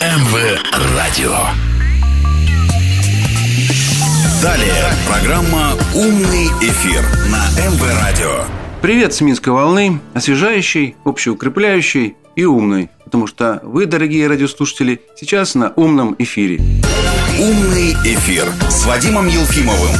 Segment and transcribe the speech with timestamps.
[0.00, 0.60] МВ
[0.96, 1.34] Радио.
[4.40, 8.44] Далее программа «Умный эфир» на МВ Радио.
[8.80, 12.90] Привет с Минской волны, освежающий, общеукрепляющий и умный.
[13.04, 16.60] Потому что вы, дорогие радиослушатели, сейчас на умном эфире.
[17.40, 19.96] «Умный эфир» с Вадимом Елфимовым.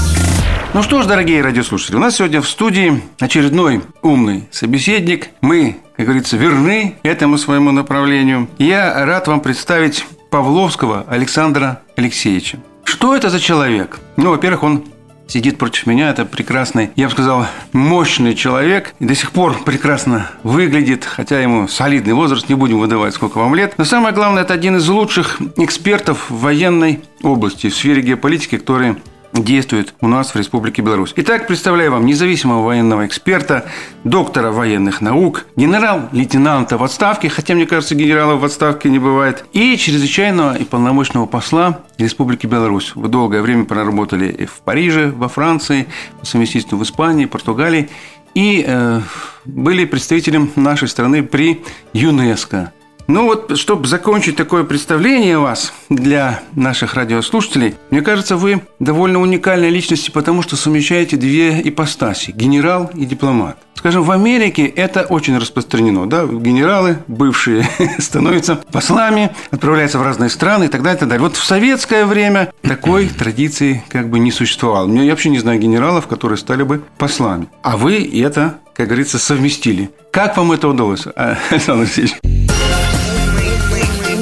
[0.75, 5.31] Ну что ж, дорогие радиослушатели, у нас сегодня в студии очередной умный собеседник.
[5.41, 8.49] Мы, как говорится, верны этому своему направлению.
[8.59, 12.59] Я рад вам представить Павловского Александра Алексеевича.
[12.85, 13.99] Что это за человек?
[14.19, 14.85] Ну, во-первых, он
[15.27, 16.11] сидит против меня.
[16.11, 18.95] Это прекрасный, я бы сказал, мощный человек.
[18.99, 23.55] И до сих пор прекрасно выглядит, хотя ему солидный возраст, не будем выдавать, сколько вам
[23.55, 23.73] лет.
[23.79, 28.97] Но самое главное, это один из лучших экспертов в военной области, в сфере геополитики, который
[29.33, 31.13] действует у нас в Республике Беларусь.
[31.17, 33.67] Итак, представляю вам независимого военного эксперта,
[34.05, 39.77] доктора военных наук, генерал-лейтенанта в отставке, хотя, мне кажется, генералов в отставке не бывает, и
[39.77, 42.93] чрезвычайного и полномочного посла Республики Беларусь.
[42.95, 45.87] Вы долгое время проработали и в Париже, во Франции,
[46.21, 47.89] по совместительству в Испании, Португалии,
[48.35, 49.01] и э,
[49.45, 52.73] были представителем нашей страны при ЮНЕСКО.
[53.09, 59.71] Ну вот, чтобы закончить такое представление вас для наших радиослушателей, мне кажется, вы довольно уникальная
[59.71, 63.57] личность, потому что совмещаете две ипостаси– генерал и дипломат.
[63.73, 66.07] Скажем, в Америке это очень распространено.
[66.07, 66.27] Да?
[66.27, 67.67] Генералы, бывшие,
[67.99, 71.23] становятся послами, отправляются в разные страны и так далее, и так далее.
[71.23, 74.93] Вот в советское время такой традиции как бы не существовало.
[74.93, 77.49] Я вообще не знаю генералов, которые стали бы послами.
[77.63, 79.89] А вы это, как говорится, совместили.
[80.11, 82.19] Как вам это удалось, Александр Алексеевич?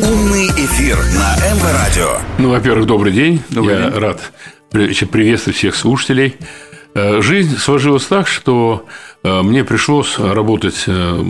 [0.07, 2.19] «Умный эфир» на МВ Радио.
[2.39, 3.43] Ну, во-первых, добрый день.
[3.51, 3.99] Добрый Я день.
[3.99, 4.33] рад
[4.71, 6.37] приветствовать всех слушателей.
[6.95, 8.87] Э, Жизнь сложилась так, что
[9.25, 11.25] э, мне пришлось работать э,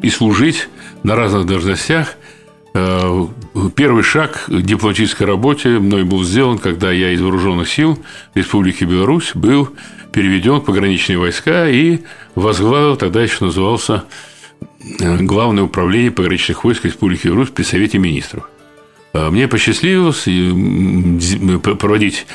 [0.00, 0.68] и служить
[1.02, 2.16] на разных должностях.
[2.72, 7.98] Первый шаг к дипломатической работе мной был сделан, когда я из Вооруженных сил
[8.34, 9.70] Республики Беларусь был
[10.12, 11.98] переведен в пограничные войска и
[12.36, 14.04] возглавил, тогда еще назывался
[15.20, 18.48] Главное управление пограничных войск Республики Беларусь при Совете Министров.
[19.12, 22.26] Э, Мне посчастливилось э, проводить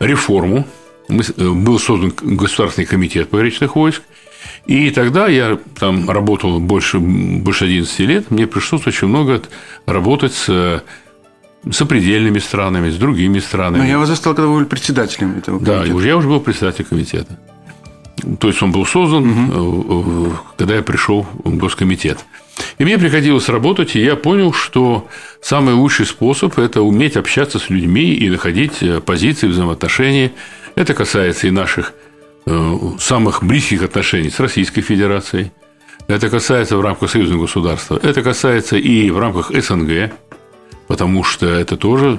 [0.00, 0.66] реформу.
[1.08, 4.02] Э, Был создан Государственный комитет пограничных войск.
[4.66, 8.30] И тогда я там работал больше, больше 11 лет.
[8.30, 9.42] Мне пришлось очень много
[9.86, 10.80] работать с э,
[11.70, 13.78] сопредельными странами, с другими странами.
[13.82, 15.96] Но я вас застал, когда вы были председателем этого Да, комитета.
[15.96, 17.38] уже я уже был председателем комитета.
[18.40, 22.24] То есть он был создан, э, когда я пришел в Госкомитет.
[22.78, 25.08] И мне приходилось работать, и я понял, что
[25.40, 30.32] самый лучший способ– это уметь общаться с людьми и находить э, позиции, взаимоотношения.
[30.74, 31.92] Это касается и наших
[32.46, 35.52] э, самых близких отношений с Российской Федерацией.
[36.06, 38.00] Это касается в рамках союзного государства.
[38.02, 40.12] Это касается и в рамках СНГ,
[40.86, 42.18] потому что это тоже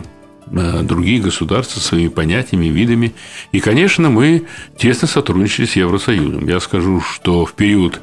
[0.52, 3.14] другие государства своими понятиями, видами.
[3.52, 4.44] И, конечно, мы
[4.78, 6.48] тесно сотрудничали с Евросоюзом.
[6.48, 8.02] Я скажу, что в период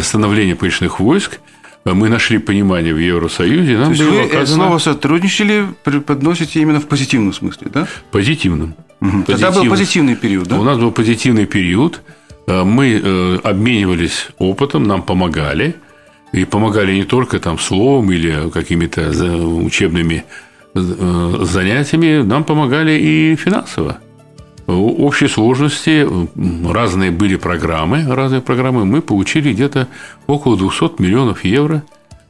[0.00, 1.40] становления пограничных войск
[1.84, 6.60] э, мы нашли понимание в Евросоюзе, нам То есть было вы оказано слово «сотрудничали» преподносите
[6.60, 7.88] именно в позитивном смысле, да?
[8.10, 8.74] позитивным.
[9.26, 10.58] Тогда был позитивный период, да?
[10.58, 12.02] У нас был позитивный период.
[12.46, 15.74] Э, Мы э, обменивались опытом, нам помогали.
[16.32, 20.22] И помогали не только там словом или какими-то учебными э,
[20.74, 23.98] занятиями, нам помогали и финансово.
[24.66, 26.06] В общей сложности
[26.70, 28.84] разные были программы, разные программы.
[28.84, 29.88] Мы получили где-то
[30.28, 31.82] около 200 миллионов евро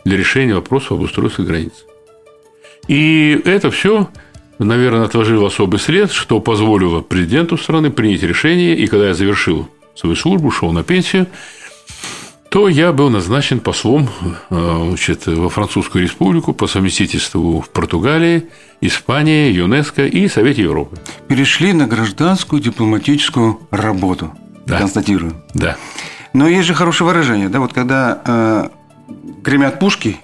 [0.04, 1.84] для решения вопросов об устройстве границ.
[2.88, 4.08] И это все,
[4.58, 8.74] наверное, отложило особый след, что позволило президенту страны принять решение.
[8.74, 11.26] И когда я завершил свою службу, шел на пенсию,
[12.50, 14.10] то я был назначен послом
[14.50, 18.48] э, значит, во Французскую республику по совместительству в Португалии,
[18.80, 20.98] Испании, ЮНЕСКО и Совете Европы.
[21.28, 24.34] Перешли на гражданскую дипломатическую работу.
[24.66, 24.78] Да.
[24.78, 25.36] Констатирую.
[25.54, 25.76] Да.
[26.32, 28.68] Но есть же хорошее выражение, да, вот когда э,
[29.44, 30.16] гремят пушки,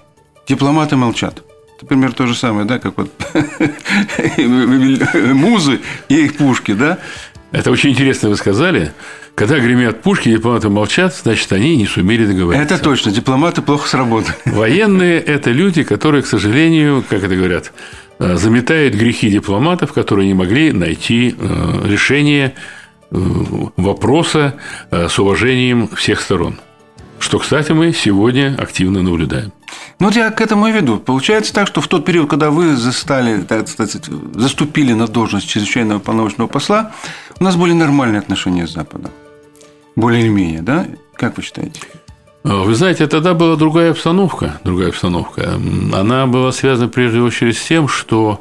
[0.49, 1.45] дипломаты молчат.
[1.77, 3.11] Это примерно то же самое, да, как вот
[5.33, 6.99] музы и их пушки, да?
[7.53, 8.93] Это очень интересно вы сказали.
[9.37, 12.75] Когда гремят пушки, дипломаты молчат, значит, они не сумели договориться.
[12.75, 14.35] Это точно, дипломаты плохо сработали.
[14.47, 17.71] Военные– это люди, которые, к сожалению, как это говорят,
[18.19, 22.55] э, заметают грехи дипломатов, которые не могли найти э, решение
[23.11, 23.17] э,
[23.77, 24.55] вопроса
[24.91, 26.59] с уважением всех сторон.
[27.19, 29.53] Что, кстати, мы сегодня активно наблюдаем.
[30.01, 30.97] Ну, вот я к этому и веду.
[30.97, 34.01] Получается так, что в тот период, когда вы застали, так сказать,
[34.35, 36.93] заступили на должность чрезвычайного полномочного посла,
[37.39, 39.11] у нас были нормальные отношения с Западом.
[39.97, 40.87] Более или менее, да?
[41.15, 41.81] Как вы считаете?
[42.45, 45.55] Вы знаете, тогда была другая обстановка, другая обстановка.
[45.93, 48.41] Она была связана прежде всего с тем, что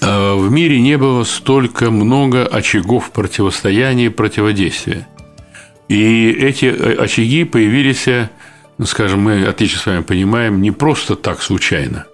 [0.00, 5.06] э, в мире не было столько много очагов противостояния и противодействия.
[5.88, 8.06] И эти э, очаги появились,
[8.78, 12.06] ну, скажем, мы отлично с вами понимаем, не просто так случайно.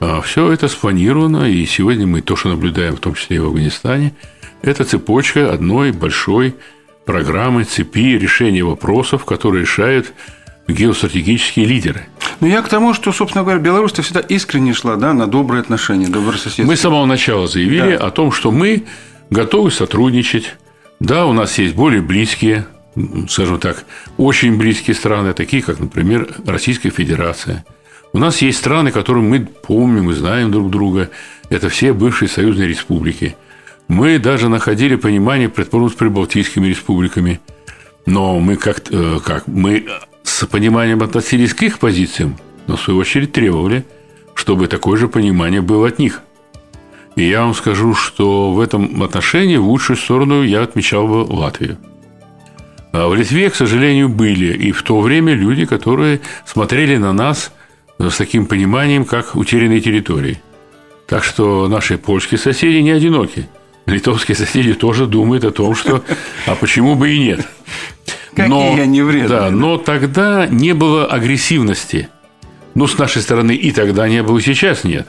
[0.00, 3.46] А все это спланировано, и сегодня мы то, что наблюдаем, в том числе и в
[3.46, 4.14] Афганистане,
[4.62, 6.54] это цепочка одной большой
[7.04, 10.12] программы, цепи решения вопросов, которые решают
[10.68, 12.06] геостратегические лидеры.
[12.40, 16.08] Ну, я к тому, что, собственно говоря, Беларусь всегда искренне шла да, на добрые отношения,
[16.08, 16.64] добрососедство.
[16.64, 18.06] Мы с самого начала заявили да.
[18.06, 18.84] о том, что мы
[19.30, 20.56] готовы сотрудничать.
[21.00, 22.66] Да, у нас есть более близкие,
[23.28, 23.84] скажем так,
[24.16, 27.64] очень близкие страны, такие как, например, Российская Федерация.
[28.12, 31.10] У нас есть страны, которые мы помним и знаем друг друга.
[31.50, 33.36] Это все бывшие союзные республики.
[33.88, 37.40] Мы даже находили понимание, предположим, с прибалтийскими республиками.
[38.06, 39.86] Но мы как, э, как мы
[40.22, 42.36] с пониманием относились к их позициям,
[42.66, 43.84] но в свою очередь требовали,
[44.34, 46.22] чтобы такое же понимание было от них.
[47.16, 51.78] И я вам скажу, что в этом отношении в лучшую сторону я отмечал бы Латвию.
[52.92, 57.52] А в Литве, к сожалению, были и в то время люди, которые смотрели на нас
[57.98, 60.40] с таким пониманием, как утерянные территории.
[61.06, 63.46] Так что наши польские соседи не одиноки–
[63.86, 66.02] литовские соседи тоже думают о том, что
[66.46, 67.46] а почему бы и нет.
[68.30, 69.28] Какие но, они вредные.
[69.28, 72.08] Да, но тогда не было агрессивности.
[72.74, 75.06] Ну, с нашей стороны и тогда не было, и сейчас нет.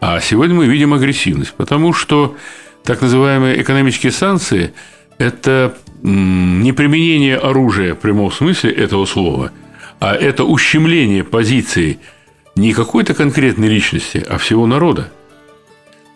[0.00, 2.36] А сегодня мы видим агрессивность, потому что
[2.84, 4.72] так называемые экономические санкции–
[5.18, 9.52] это не применение оружия в прямом смысле этого слова,
[10.00, 12.00] а это ущемление позиции
[12.56, 15.12] не какой-то конкретной личности, а всего народа.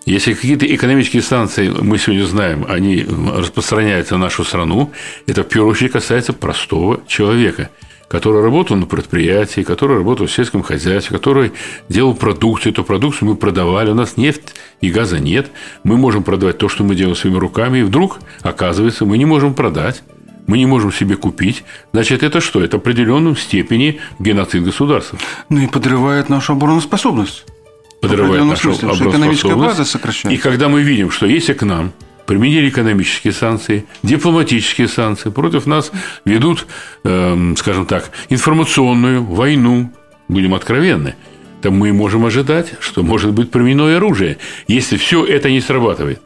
[0.07, 3.05] Если какие-то экономические санкции, мы сегодня знаем, они
[3.35, 4.93] распространяются на нашу страну,
[5.27, 7.71] это в первую очередь касается простого человека,
[8.07, 11.51] который работал на предприятии, который работал в сельском хозяйстве, который
[11.89, 12.73] делал продукцию.
[12.73, 15.51] Эту продукцию мы продавали, у нас нефть и газа нет.
[15.83, 19.55] Мы можем продавать то, что мы делаем своими руками, и вдруг, оказывается, мы не можем
[19.55, 20.05] продать
[20.47, 22.63] мы не можем себе купить, значит, это что?
[22.63, 25.19] Это в определенном степени геноцид государства.
[25.49, 27.45] Ну и подрывает нашу обороноспособность
[28.01, 30.27] подрывает нашу обороноспособность.
[30.31, 31.93] И когда мы видим, что если к нам
[32.27, 35.93] применили экономические санкции, дипломатические санкции, против нас
[36.25, 36.67] ведут,
[37.05, 39.93] э, скажем так, информационную войну,
[40.29, 41.15] будем откровенны,
[41.63, 44.39] то мы можем ожидать, что может быть применено оружие,
[44.69, 46.21] если все это не срабатывает.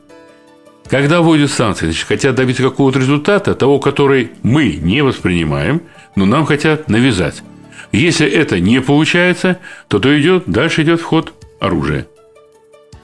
[0.88, 5.82] Когда вводят санкции, значит, хотят добиться какого-то результата, того, который мы не воспринимаем,
[6.16, 7.42] но нам хотят навязать.
[7.92, 9.58] Если это не получается,
[9.88, 12.06] то, то идет, дальше идет вход оружие.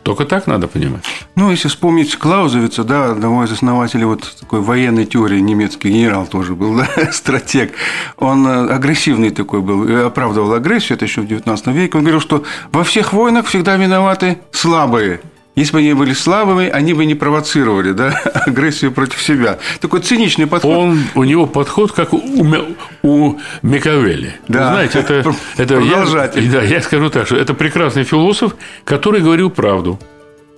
[0.03, 1.05] Только так надо понимать.
[1.35, 6.55] Ну, если вспомнить Клаузовица, да, одного из основателей вот такой военной теории, немецкий генерал тоже
[6.55, 7.73] был, да, стратег,
[8.17, 12.45] он э, агрессивный такой был, оправдывал агрессию, это еще в 19 веке, он говорил, что
[12.71, 15.21] во всех войнах всегда виноваты слабые–
[15.57, 18.11] если бы они были слабыми, они бы не провоцировали да,
[18.47, 19.59] агрессию против себя.
[19.81, 20.77] Такой циничный подход.
[20.77, 22.19] Он, у него подход, как у,
[23.03, 24.35] у Микавелли.
[24.49, 24.59] Да.
[24.59, 26.05] Вы знаете, это, это я,
[26.53, 28.55] да, я скажу так, что это прекрасный философ,
[28.85, 29.99] который говорил правду.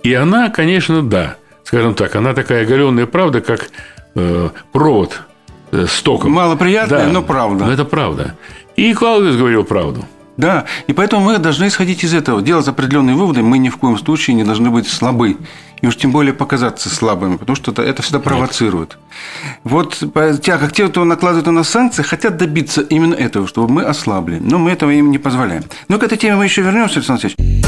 [0.03, 3.69] И она, конечно, да, скажем так, она такая оголенная правда, как
[4.15, 5.21] э, провод
[5.71, 6.33] э, с током.
[6.33, 7.65] Малоприятная, да, но правда.
[7.65, 8.35] Но это правда.
[8.75, 10.05] И Клаудиус говорил правду.
[10.39, 13.41] Да, и поэтому мы должны исходить из этого, делать определенные выводы.
[13.41, 15.35] Мы ни в коем случае не должны быть слабы.
[15.81, 18.97] И уж тем более показаться слабыми, потому что это, это всегда провоцирует.
[19.43, 19.53] Нет.
[19.65, 19.97] Вот
[20.41, 24.39] те, как те, кто накладывает на нас санкции, хотят добиться именно этого, чтобы мы ослабли.
[24.39, 25.65] Но мы этого им не позволяем.
[25.89, 27.65] Но к этой теме мы еще вернемся, Александр Алексеевич.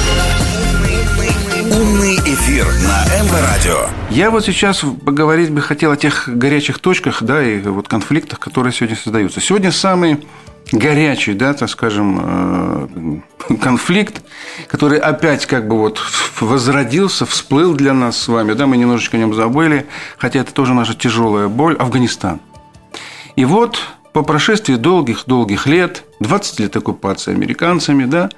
[1.73, 3.89] Умный эфир на МВ Радио.
[4.09, 8.71] Я вот сейчас поговорить бы хотел о тех горячих точках, да, и вот конфликтах, которые
[8.71, 9.41] сегодня создаются.
[9.41, 10.25] Сегодня самый
[10.71, 14.21] горячий, да, так скажем, э, конфликт,
[14.67, 16.01] который опять как бы вот
[16.39, 19.85] возродился, всплыл для нас с вами, да, мы немножечко о нем забыли,
[20.17, 22.39] хотя это тоже наша тяжелая боль, Афганистан.
[23.35, 23.79] И вот
[24.13, 28.29] по прошествии долгих-долгих лет, 20 лет оккупации американцами, да,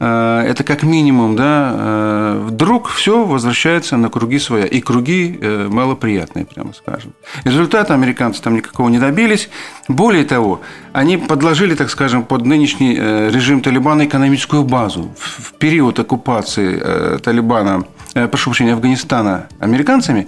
[0.00, 4.66] э, это как минимум, да, э, вдруг все возвращается на круги своя.
[4.66, 7.12] И круги э, малоприятные, прямо скажем.
[7.44, 9.48] Результата американцы там никакого не добились.
[9.88, 10.60] Более того,
[10.92, 15.14] они подложили, так скажем, под нынешний режим Талибана экономическую базу.
[15.16, 20.26] В период оккупации Талибана, прошу прощения, Афганистана американцами,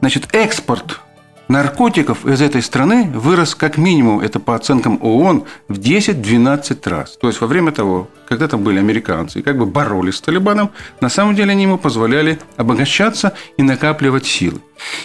[0.00, 1.00] значит, экспорт
[1.52, 7.16] наркотиков из этой страны вырос как минимум, это по оценкам ООН, в 10-12 раз.
[7.20, 10.70] То есть во время того, когда там были американцы и как бы боролись с Талибаном,
[11.00, 14.60] на самом деле они ему позволяли обогащаться и накапливать силы.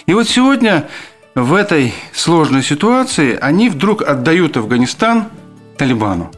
[0.06, 0.88] И вот сегодня
[1.34, 5.28] в этой сложной ситуации они вдруг отдают Афганистан
[5.76, 6.32] Талибану.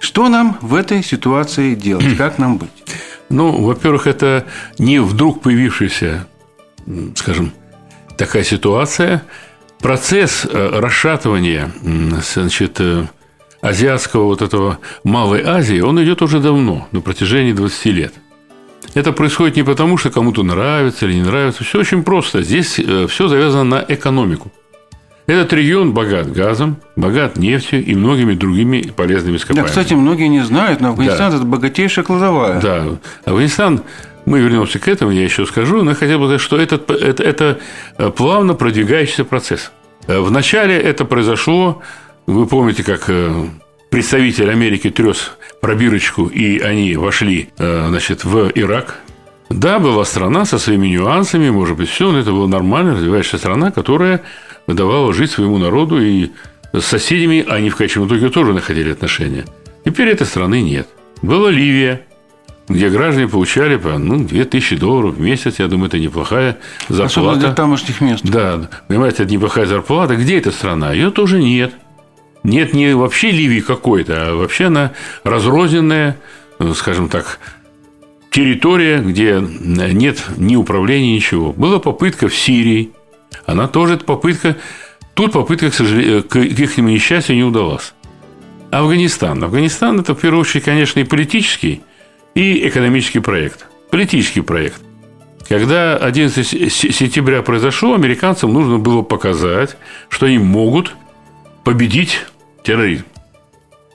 [0.00, 2.16] Что нам в этой ситуации делать?
[2.16, 2.70] Как нам быть?
[3.28, 4.46] Ну, во-первых, это
[4.78, 6.26] не вдруг появившаяся,
[7.14, 7.52] скажем,
[8.18, 9.22] такая ситуация.
[9.80, 11.70] Процесс э, расшатывания
[12.22, 13.06] значит, э,
[13.60, 18.12] азиатского вот этого Малой Азии, он идет уже давно, на протяжении 20 лет.
[18.94, 21.62] Это происходит не потому, что кому-то нравится или не нравится.
[21.62, 22.42] Все очень просто.
[22.42, 24.50] Здесь э, все завязано на экономику.
[25.28, 29.66] Этот регион богат газом, богат нефтью и многими другими полезными ископаемыми.
[29.66, 32.60] Да, кстати, многие не знают, но Афганистан да.– это богатейшая кладовая.
[32.60, 32.86] Да,
[33.26, 33.82] Афганистан
[34.28, 37.58] мы вернемся к этому, я еще скажу, но хотел бы сказать, что это, это, это
[37.96, 39.72] э, плавно продвигающийся процесс.
[40.06, 41.82] Э, Вначале это произошло,
[42.26, 43.10] вы помните, как
[43.90, 49.00] представитель Америки трес пробирочку, и они вошли значит, в Ирак.
[49.48, 53.70] Да, была страна со своими нюансами, может быть, все, но это была нормальная развивающаяся страна,
[53.70, 54.20] которая
[54.66, 56.32] давала жить своему народу, и
[56.74, 59.46] с соседями они в конечном итоге тоже находили отношения.
[59.86, 60.86] Теперь этой страны нет.
[61.22, 62.02] Была Ливия,
[62.68, 65.58] где граждане получали по ну, 2000 долларов в месяц.
[65.58, 66.58] Я думаю, это неплохая
[66.88, 67.04] зарплата.
[67.04, 68.24] Особенно для тамошних мест.
[68.24, 70.16] Да, понимаете, это неплохая зарплата.
[70.16, 70.92] Где эта страна?
[70.92, 71.72] Ее тоже нет.
[72.44, 74.92] Нет не вообще Ливии какой-то, а вообще она
[75.24, 76.18] разрозненная,
[76.74, 77.40] скажем так,
[78.30, 81.52] территория, где нет ни управления, ничего.
[81.52, 82.92] Была попытка в Сирии,
[83.44, 84.56] она тоже эта попытка,
[85.14, 87.92] тут попытка, к, сожалению, к их несчастью не удалась.
[88.70, 89.42] Афганистан.
[89.42, 91.82] Афганистан– это, в первую очередь, конечно, и политический,
[92.34, 93.66] и экономический проект.
[93.90, 94.80] Политический проект.
[95.48, 99.76] Когда 11 сентября произошло, американцам нужно было показать,
[100.10, 100.94] что они могут
[101.64, 102.20] победить
[102.62, 103.04] терроризм.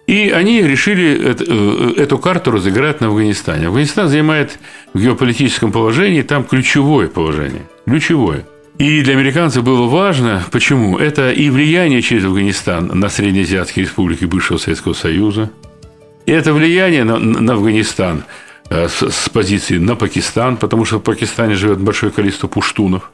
[0.07, 3.67] И они решили э, эту карту разыграть на Афганистане.
[3.67, 4.59] Афганистан занимает
[4.93, 7.61] в геополитическом положении там ключевое положение.
[7.85, 8.45] Ключевое.
[8.79, 10.97] И для американцев было важно, почему?
[10.97, 15.51] Это и влияние через Афганистан на среднеазиатские республики бывшего Советского Союза,
[16.25, 18.23] и это влияние на, на Афганистан
[18.69, 23.11] э, с, с позиции на Пакистан, потому что в Пакистане живет большое количество пуштунов.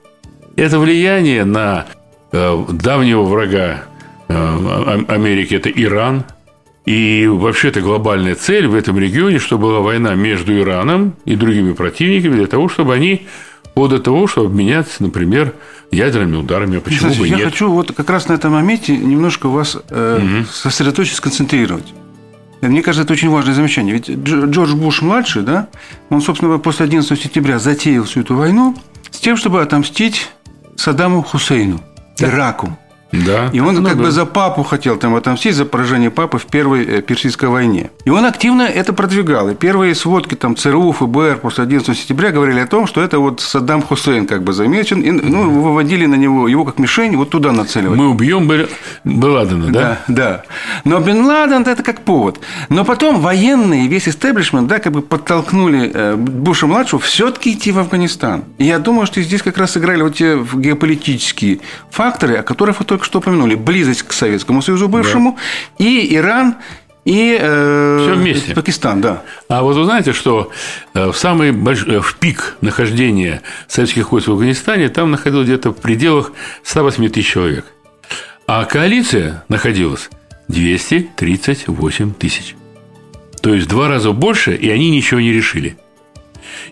[0.55, 1.85] Это влияние на
[2.31, 3.83] э, давнего врага
[4.27, 6.23] э, Америки– это Иран.
[6.85, 11.73] И вообще это глобальная цель в этом регионе, чтобы была война между Ираном и другими
[11.73, 13.27] противниками для того, чтобы они
[13.75, 15.53] до того, чтобы обменяться, например,
[15.91, 16.77] ядерными ударами.
[16.77, 17.45] А почему Кстати, бы я нет?
[17.45, 20.45] хочу вот как раз на этом моменте немножко вас э, угу.
[20.51, 21.93] сосредоточить, сконцентрировать.
[22.61, 23.93] Мне кажется, это очень важное замечание.
[23.93, 25.69] Ведь Джордж Буш младший, да,
[26.09, 28.75] он, собственно, после 11 сентября затеял всю эту войну
[29.11, 30.29] с тем, чтобы отомстить
[30.75, 31.79] Саддаму Хусейну.
[32.17, 32.77] Ираку.
[33.11, 33.49] Да.
[33.51, 34.03] И он ну, как да.
[34.03, 37.89] бы за папу хотел там отомстить, за поражение папы в Первой э, Персидской войне.
[38.05, 39.49] И он активно это продвигал.
[39.49, 43.41] И первые сводки там ЦРУ, ФБР после 11 сентября говорили о том, что это вот
[43.41, 45.01] Саддам Хусейн как бы замечен.
[45.01, 47.97] И, ну, выводили на него, его как мишень, вот туда нацеливали.
[47.97, 48.67] Мы убьем Бен
[49.05, 50.01] Ладена, да?
[50.07, 50.43] Да, да.
[50.83, 52.39] Но Бен Ладен– это как повод.
[52.69, 58.43] Но потом военные, весь истеблишмент, да, как бы подтолкнули э, Буша-младшего все-таки идти в Афганистан.
[58.57, 62.85] И я думаю, что здесь как раз сыграли вот те геополитические факторы, о которых вы
[62.99, 65.37] только что упомянули, близость к Советскому Союзу бывшему,
[65.77, 65.85] да.
[65.85, 66.55] и Иран,
[67.05, 68.53] и э, Все вместе.
[68.53, 69.23] Пакистан, да.
[69.47, 70.51] А вот вы знаете, что
[70.93, 71.85] э, в самый больш...
[71.87, 77.31] Э, в пик нахождения советских войск в Афганистане там находилось где-то в пределах 108 тысяч
[77.31, 77.65] человек.
[78.47, 80.09] А коалиция находилась
[80.49, 82.55] 238 тысяч.
[83.41, 85.77] То есть в два раза больше, и они ничего не решили.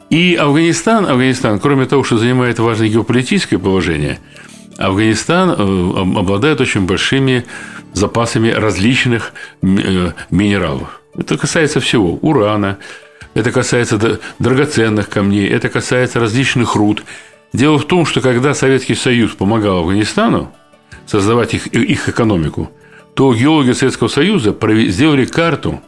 [0.10, 4.20] И Афганистан, Афганистан, кроме того, что занимает важное геополитическое положение–
[4.78, 7.46] Афганистан э, обладает очень большими
[7.94, 11.02] запасами различных э, минералов.
[11.16, 12.14] Это касается всего.
[12.22, 12.78] Урана,
[13.34, 17.04] это касается драгоценных камней, это касается различных руд.
[17.54, 20.52] Дело в том, что когда Советский Союз помогал Афганистану
[21.06, 22.72] создавать их, их экономику,
[23.16, 24.56] то геологи Советского Союза
[24.88, 25.82] сделали карту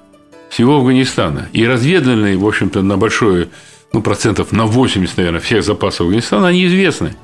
[0.49, 1.47] всего Афганистана.
[1.53, 3.49] И разведанные, в общем-то, на большое,
[3.93, 7.15] ну, процентов на 80, наверное, всех запасов Афганистана, они известны.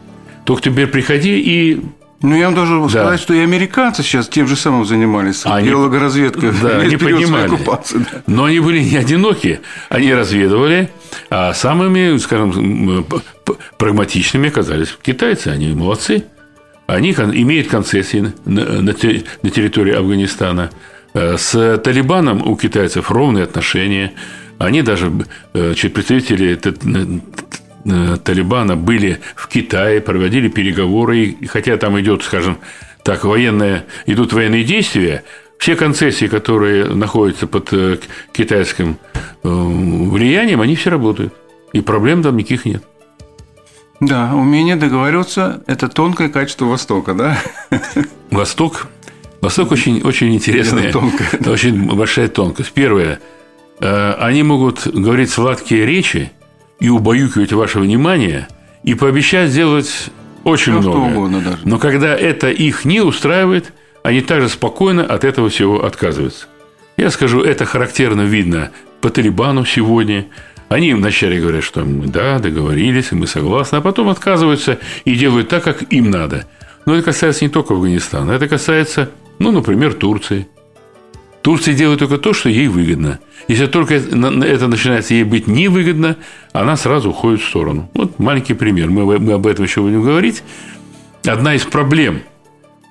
[0.45, 1.81] Только теперь приходи и
[2.21, 2.89] ну, я вам должен да.
[2.89, 5.41] сказать, что и американцы сейчас тем же самым занимались.
[5.45, 6.53] Они, геологоразведкой.
[6.61, 7.45] Да, они понимали.
[7.45, 8.23] Оккупации, да.
[8.25, 9.59] Но они были не одиноки.
[9.89, 10.89] Они разведывали,
[11.29, 13.05] а самыми, скажем,
[13.77, 15.49] прагматичными оказались китайцы.
[15.49, 16.23] Они молодцы.
[16.87, 20.71] Они имеют концессии на территории Афганистана.
[21.13, 24.13] Э, с Талибаном у китайцев ровные отношения.
[24.57, 25.11] Они даже,
[25.53, 26.59] э, представители
[27.85, 32.57] Талибана были в Китае, проводили переговоры, и хотя там идет, скажем
[33.03, 35.23] так, военные, идут военные действия,
[35.59, 37.97] все концессии, которые находятся под э,
[38.31, 38.97] китайским
[39.43, 41.33] э, влиянием, они все работают.
[41.73, 42.83] И проблем там никаких нет.
[43.99, 47.37] Да, умение договариваться– это тонкое качество Востока, да?
[48.31, 48.87] Восток,
[49.41, 51.51] Восток очень, очень интересный, тонкое, да.
[51.51, 52.71] очень большая тонкость.
[52.73, 53.19] Первое,
[53.79, 56.31] э, они могут говорить сладкие речи
[56.79, 58.47] и убаюкивать ваше внимание
[58.83, 60.11] и пообещать сделать
[60.43, 61.11] очень что много.
[61.11, 61.59] угодно даже.
[61.63, 66.47] Но когда это их не устраивает, они также спокойно от этого всего отказываются.
[66.97, 70.27] Я скажу, это характерно видно по Талибану сегодня.
[70.69, 75.49] Они вначале говорят, что мы, да, договорились, и мы согласны, а потом отказываются и делают
[75.49, 76.45] так, как им надо.
[76.85, 80.47] Но это касается не только Афганистана, это касается, ну, например, Турции.
[81.45, 83.19] Турция делает только то, что ей выгодно.
[83.47, 86.17] Если только это начинает ей быть невыгодно,
[86.53, 87.87] она сразу уходит в сторону.
[87.93, 88.89] Вот маленький пример.
[88.89, 90.41] Мы, мы об этом еще будем говорить.
[91.23, 92.21] Одна из проблем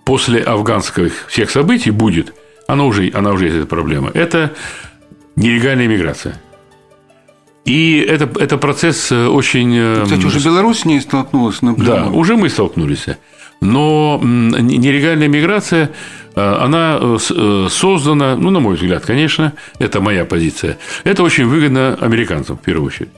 [0.04, 2.32] после афганских всех событий будет,
[2.68, 4.54] она уже, она уже есть эта проблема, это
[5.34, 6.40] нелегальная миграция.
[7.64, 9.74] И это, это процесс э, очень...
[9.74, 12.14] э, Кстати, уже Беларусь с ней столкнулась да, напрямую.
[12.14, 13.06] уже мы столкнулись.
[13.64, 15.90] Но нелегальная миграция,
[16.34, 21.46] э, она э, э, создана, ну, на мой взгляд, конечно, это моя позиция, это очень
[21.46, 23.08] выгодно американцам, в первую очередь.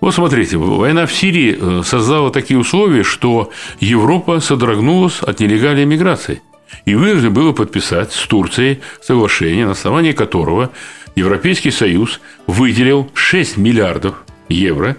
[0.00, 6.40] Вот смотрите, война в Сирии создала такие условия, что Европа содрогнулась от нелегальной миграции.
[6.86, 10.70] И вынуждено было подписать с Турцией соглашение, на основании которого
[11.14, 14.96] Европейский Союз выделил 6 миллиардов евро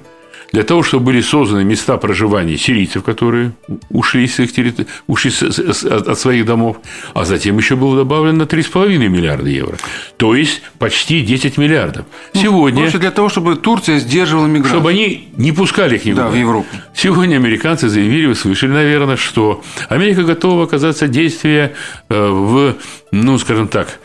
[0.56, 3.52] для того, чтобы были созданы места проживания сирийцев, которые
[3.90, 6.78] ушли, с их территори- ушли с- с- от своих домов,
[7.14, 9.76] а затем еще было добавлено 3,5 миллиарда евро.
[10.16, 12.06] То есть почти 10 миллиардов.
[12.34, 14.80] Сегодня, Короче, для того, чтобы Турция сдерживала миграцию.
[14.80, 16.24] чтобы они не пускали их никуда.
[16.24, 16.68] Да, в Европу.
[16.96, 21.74] Сегодня американцы заявили, вы слышали, наверное, что Америка готова оказаться действия
[22.10, 22.76] э, в,
[23.12, 24.00] ну, скажем так,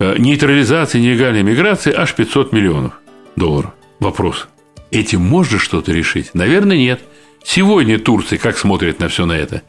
[0.00, 2.92] э, нейтрализации нелегальной миграции аж 500 миллионов
[3.36, 3.70] долларов.
[4.00, 4.48] Вопрос.
[4.92, 6.34] Этим можно что-то решить?
[6.34, 7.00] Наверное, нет.
[7.42, 9.62] Сегодня Турция как смотрит на все на это?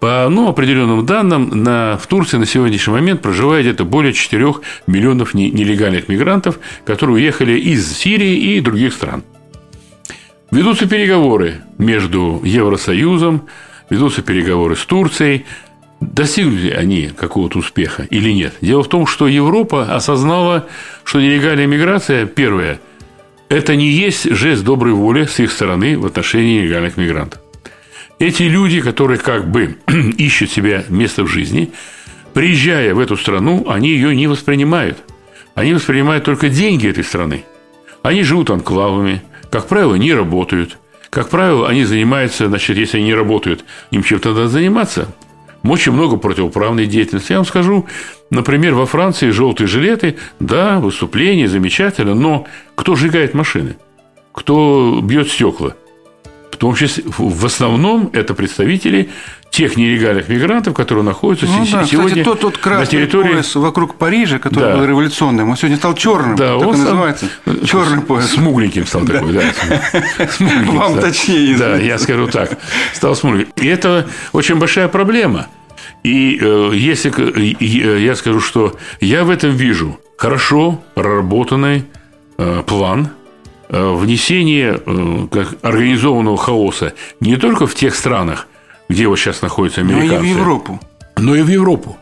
[0.00, 4.54] По ну, определенным данным, на, в Турции на сегодняшний момент проживает где-то более 4
[4.88, 9.22] миллионов не- нелегальных мигрантов, которые уехали из Сирии и других стран.
[10.50, 13.46] Ведутся переговоры между Евросоюзом,
[13.90, 15.46] ведутся переговоры с Турцией.
[16.00, 18.54] Достигли они какого-то успеха или нет?
[18.60, 20.66] Дело в том, что Европа осознала,
[21.04, 22.80] что нелегальная миграция, первое,
[23.48, 27.40] это не есть жест доброй воли с их стороны в отношении нелегальных мигрантов.
[28.18, 29.76] Эти люди, которые как бы
[30.18, 31.70] ищут себе место в жизни,
[32.34, 34.98] приезжая в эту страну, они ее не воспринимают.
[35.54, 37.44] Они воспринимают только деньги этой страны.
[38.02, 40.78] Они живут анклавами, как правило, не работают.
[41.10, 45.08] Как правило, они занимаются, значит, если они не работают, им чем-то надо заниматься.
[45.68, 47.32] Очень много противоправной деятельности.
[47.32, 47.86] Я вам скажу,
[48.30, 53.76] например, во Франции желтые жилеты, да, выступление замечательно, но кто сжигает машины?
[54.32, 55.74] Кто бьет стекла?
[56.52, 59.10] В том числе, в основном, это представители
[59.50, 63.32] тех нелегальных мигрантов, которые находятся Ну да, сегодня кстати, тот, тот на красный территории...
[63.34, 64.76] пояс вокруг Парижа, который Да.
[64.76, 66.34] был революционным, он сегодня стал черным.
[66.36, 67.26] Да, так он стал- называется.
[67.64, 68.30] Черный пояс.
[68.32, 69.42] Смугленьким стал такой, да.
[70.36, 71.02] Смугленьким Вам стал.
[71.02, 71.86] точнее, Да, извините.
[71.86, 72.58] я скажу так.
[72.92, 73.52] Стал смугленьким.
[73.56, 75.46] И это очень большая проблема.
[76.04, 81.84] И э, если э, я скажу, что я в этом вижу хорошо проработанный
[82.38, 83.10] э, план
[83.68, 88.46] э, внесения э, как организованного хаоса не только в тех странах,
[88.88, 90.80] где вот сейчас находятся Но и американцы, в Европу.
[91.16, 91.96] но и в Европу.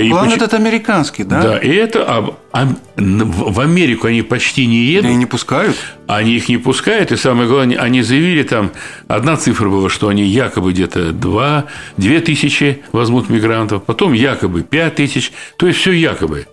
[0.00, 1.42] И План поч- этот американский, да?
[1.42, 5.04] да, и это а, а, в Америку они почти не едут.
[5.04, 5.76] Да и не пускают.
[6.06, 8.72] Они их не пускают, и самое главное, они заявили там,
[9.08, 11.64] одна цифра была, что они якобы где-то 2,
[11.96, 16.46] 2 тысячи возьмут мигрантов, потом якобы 5 тысяч, то есть все якобы.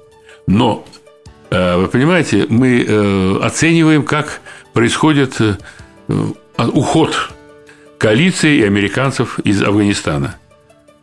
[0.46, 0.86] Но,
[1.50, 4.42] э, вы понимаете, мы э, оцениваем, как
[4.74, 5.56] происходит э,
[6.58, 7.32] уход
[7.98, 10.36] коалиции и американцев из Афганистана.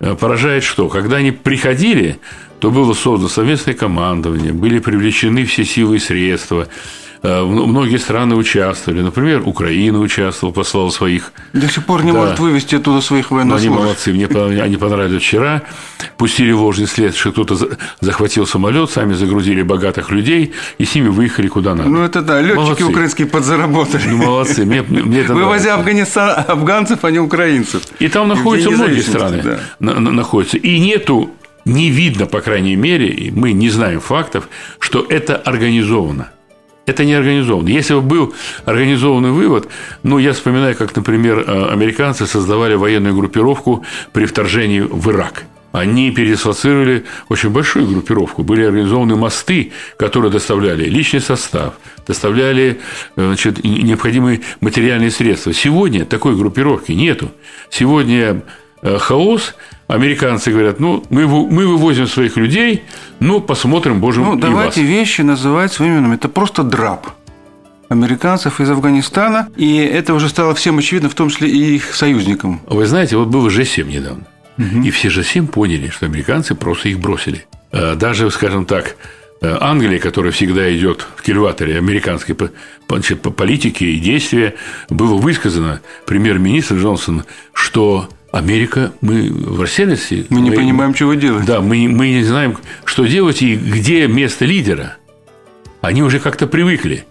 [0.00, 0.88] Э, Поражает что?
[0.88, 2.18] Когда они приходили,
[2.60, 6.68] то было создано совместное командование, были привлечены все силы и средства.
[7.22, 9.02] Э, м- Многие страны участвовали.
[9.02, 12.18] Например, Украина участвовала, послала своих До сих пор не Да.
[12.18, 13.80] может вывести оттуда своих но они военнослужащих.
[13.80, 15.62] молодцы, мне они понравились вчера.
[16.16, 17.68] Пустили ложный след, что кто-то за-
[18.00, 21.88] захватил самолет, сами загрузили богатых людей и с ними выехали куда надо.
[21.90, 22.84] Ну, это да, летчики Молодцы.
[22.84, 24.02] украинские подзаработали.
[24.08, 26.20] Ну, молодцы, мне, мне это Вывозя нравится.
[26.20, 27.82] Афганиста- афганцев, а не украинцев.
[27.98, 29.40] И там находятся День многие страны.
[29.42, 29.58] да.
[29.80, 30.56] на- на- находятся.
[30.56, 31.30] И нету,
[31.64, 36.30] не видно, по крайней мере, и мы не знаем фактов, что это организовано.
[36.88, 37.68] Это не организовано.
[37.68, 39.68] Если бы был организованный вывод,
[40.02, 45.44] ну, я вспоминаю, как, например, э, американцы создавали военную группировку при вторжении в Ирак.
[45.72, 48.42] они передислоцировали очень большую группировку.
[48.42, 51.74] Были организованы мосты, которые доставляли личный состав,
[52.06, 52.80] доставляли
[53.16, 55.52] э, значит, необходимые материальные средства.
[55.52, 57.30] Сегодня такой группировки нету.
[57.68, 58.42] Сегодня
[58.80, 59.54] э, хаос,
[59.88, 62.84] американцы говорят, ну, мы, мы вывозим своих людей,
[63.20, 64.90] ну, посмотрим, боже ну, и давайте вас.
[64.90, 66.14] вещи называть своими именами.
[66.14, 67.08] Это просто драп
[67.88, 72.60] американцев из Афганистана, и это уже стало всем очевидно, в том числе и их союзникам.
[72.66, 74.24] Вы знаете, вот был Ж-7 недавно.
[74.58, 74.82] Угу.
[74.84, 77.46] И все же всем поняли, что американцы просто их бросили.
[77.72, 78.96] Э, даже, скажем так,
[79.40, 84.54] э, Англия, которая всегда идет в кильваторе американской политики и действия,
[84.90, 87.24] было высказано премьер-министр Джонсон,
[87.54, 90.26] что Америка, мы в растерянности.
[90.28, 91.46] Мы не мы, понимаем, чего делать.
[91.46, 94.96] Да, мы, мы не знаем, что делать и где место лидера.
[95.80, 97.06] Они уже как-то привыкли.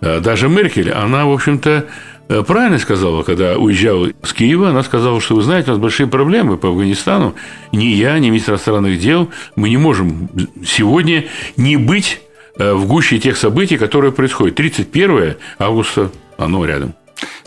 [0.00, 1.88] Э, даже Меркель, она, в общем-то,
[2.32, 6.06] Э, правильно сказала, когда уезжала с Киева, она сказала, что вы знаете, у нас большие
[6.06, 7.34] проблемы по Афганистану.
[7.72, 10.30] Ни я, ни министр иностранных дел, мы не можем
[10.64, 11.26] сегодня
[11.58, 12.22] не быть
[12.56, 14.54] э, в гуще тех событий, которые происходят.
[14.54, 16.94] 31 августа, оно рядом.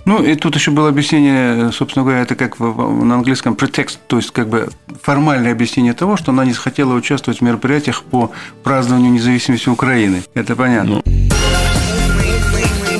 [0.05, 4.31] Ну, и тут еще было объяснение, собственно говоря, это как на английском pretext, то есть
[4.31, 4.69] как бы
[5.01, 8.31] формальное объяснение того, что она не захотела участвовать в мероприятиях по
[8.63, 10.23] празднованию независимости Украины.
[10.35, 11.01] Это понятно.
[11.05, 11.29] Ну.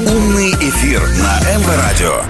[0.07, 2.21] Умный эфир на МВ Радио.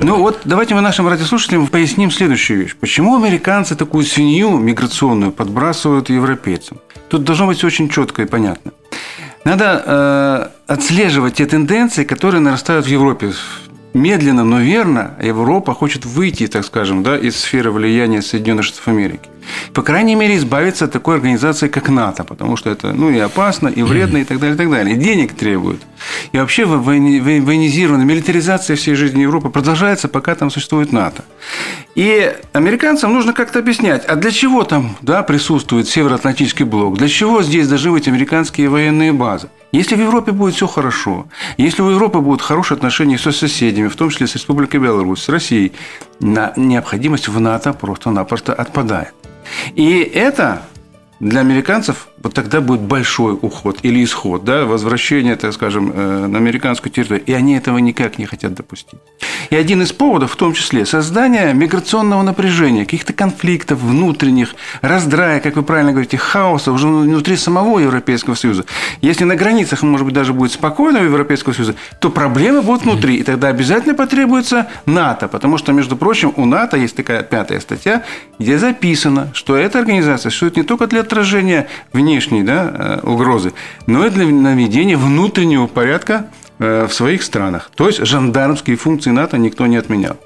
[0.00, 2.74] Ну вот давайте мы нашим радиослушателям поясним следующую вещь.
[2.80, 6.78] Почему американцы такую свинью миграционную подбрасывают европейцам?
[7.08, 8.72] Тут должно быть очень четко и понятно.
[9.44, 13.32] Надо э, отслеживать те тенденции, которые нарастают в Европе
[13.94, 19.28] медленно, но верно Европа хочет выйти, так скажем, да, из сферы влияния Соединенных Штатов Америки.
[19.74, 23.68] По крайней мере, избавиться от такой организации, как НАТО, потому что это ну, и опасно,
[23.68, 24.96] и вредно, и так далее, и так далее.
[24.96, 25.80] И денег требует.
[26.32, 31.24] И вообще военизированная милитаризация всей жизни Европы продолжается, пока там существует НАТО.
[31.94, 37.42] И американцам нужно как-то объяснять, а для чего там да, присутствует Североатлантический блок, для чего
[37.42, 39.48] здесь должны быть американские военные базы.
[39.72, 43.96] Если в Европе будет все хорошо, если у Европы будут хорошие отношения со соседями, в
[43.96, 45.72] том числе с Республикой Беларусь, с Россией,
[46.20, 49.14] на необходимость в НАТО просто-напросто отпадает.
[49.74, 50.62] И это
[51.22, 56.38] для американцев вот тогда будет большой уход или исход, да, возвращение, так скажем, э, на
[56.38, 57.24] американскую территорию.
[57.24, 58.98] И они этого никак не хотят допустить.
[59.50, 65.56] И один из поводов, в том числе, создание миграционного напряжения, каких-то конфликтов внутренних, раздрая, как
[65.56, 68.64] вы правильно говорите, хаоса уже внутри самого Европейского Союза.
[69.00, 73.16] Если на границах, может быть, даже будет спокойно у Европейского Союза, то проблемы будут внутри.
[73.16, 75.28] И тогда обязательно потребуется НАТО.
[75.28, 78.02] Потому что, между прочим, у НАТО есть такая пятая статья,
[78.38, 83.52] где записано, что эта организация существует не только для отражения вне внешней да, э, угрозы,
[83.86, 86.26] но и для наведения внутреннего порядка
[86.58, 87.70] э, в своих странах.
[87.74, 90.16] То есть жандармские функции НАТО никто не отменял.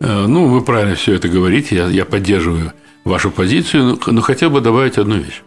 [0.00, 2.72] Э, ну, вы правильно все это говорите, я, я поддерживаю
[3.04, 5.42] вашу позицию, но хотел бы добавить одну вещь.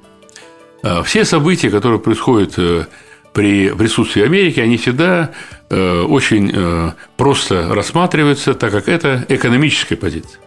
[1.05, 2.55] Все события, которые происходят
[3.33, 5.29] при присутствии Америки, они всегда
[5.69, 10.39] очень просто рассматриваются, так как это экономическая позиция.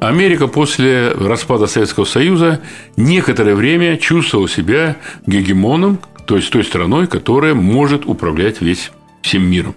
[0.00, 2.60] Америка после распада Советского Союза
[2.96, 8.90] некоторое время чувствовала себя гегемоном, то есть той страной, которая может управлять весь
[9.22, 9.76] всем миром.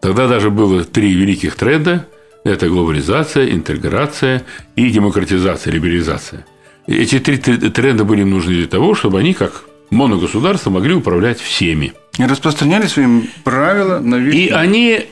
[0.00, 2.06] Тогда даже было три великих тренда–
[2.46, 4.44] это глобализация, интеграция
[4.76, 6.46] и демократизация, либерализация.
[6.86, 11.92] Эти три тренда были нужны для того, чтобы они, как моногосударства, могли управлять всеми.
[12.18, 15.06] И распространяли свои правила на весь И они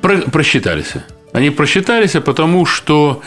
[0.00, 0.92] просчитались.
[1.34, 3.20] Они просчитались, потому что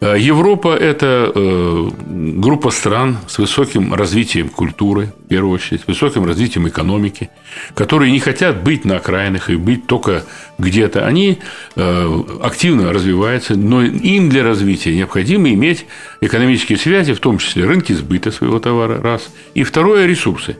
[0.00, 7.30] Европа– это э, группа стран с высоким развитием культуры, в первую очередь, высоким развитием экономики,
[7.74, 10.24] которые не хотят быть на окраинах и быть только
[10.58, 11.06] где-то.
[11.06, 11.38] Они
[11.76, 15.86] э, активно развиваются, но им для развития необходимо иметь
[16.20, 19.30] экономические связи, в том числе рынки сбыта своего товара, раз.
[19.54, 20.58] И второе– ресурсы.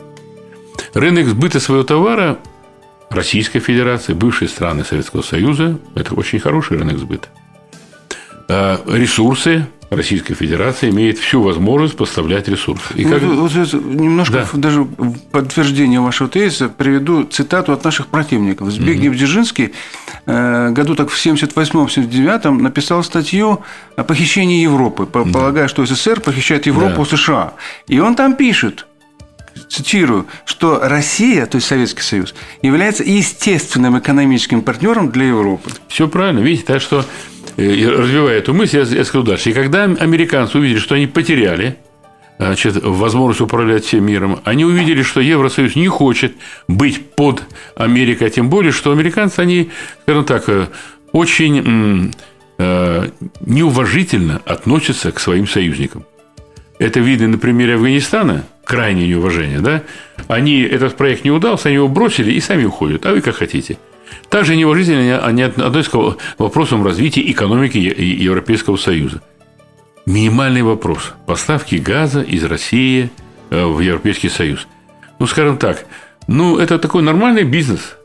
[0.95, 2.39] Рынок сбыта своего товара
[3.11, 7.29] Российской Федерации, бывшие страны Советского Союза– это очень хороший рынок сбыта.
[8.49, 12.93] Э, ресурсы Российская Федерация имеет всю возможность поставлять ресурсы.
[12.95, 13.23] И как...
[13.23, 14.59] вот, вот, немножко да.
[14.59, 18.71] даже в подтверждение вашего тезиса приведу цитату от наших противников.
[18.71, 19.19] Збигнев угу.
[19.19, 19.73] Дзержинский
[20.27, 23.63] э, году так в 78-79 написал статью
[23.97, 25.69] о похищении Европы, полагая, да.
[25.69, 27.17] что СССР похищает Европу да.
[27.17, 27.53] США.
[27.87, 28.87] И он там пишет,
[29.69, 35.71] цитирую, что Россия, то есть Советский Союз, является естественным экономическим партнером для Европы.
[35.89, 37.05] Все правильно, видите, так что
[37.57, 39.51] развивая эту мысль, я, скажу дальше.
[39.51, 41.77] И когда американцы увидели, что они потеряли
[42.39, 46.35] значит, возможность управлять всем миром, они увидели, что Евросоюз не хочет
[46.69, 47.43] быть под
[47.77, 49.71] Америкой, а тем более, что американцы, они,
[50.03, 50.67] скажем так, э,
[51.13, 52.13] очень
[52.59, 53.09] э,
[53.41, 56.05] неуважительно относятся к своим союзникам.
[56.79, 59.83] Это видно на примере Афганистана, крайнее неуважение, да?
[60.29, 63.79] Они, этот проект не удался, они его бросили и сами уходят, а вы как хотите.
[64.29, 69.23] Также неуважительно они относятся к вопросам развития экономики Европейского Союза.
[70.05, 73.11] Минимальный вопрос– поставки газа из России
[73.51, 74.69] э, в Европейский Союз.
[75.19, 75.87] Ну, скажем так,
[76.29, 77.97] ну, это такой нормальный бизнес,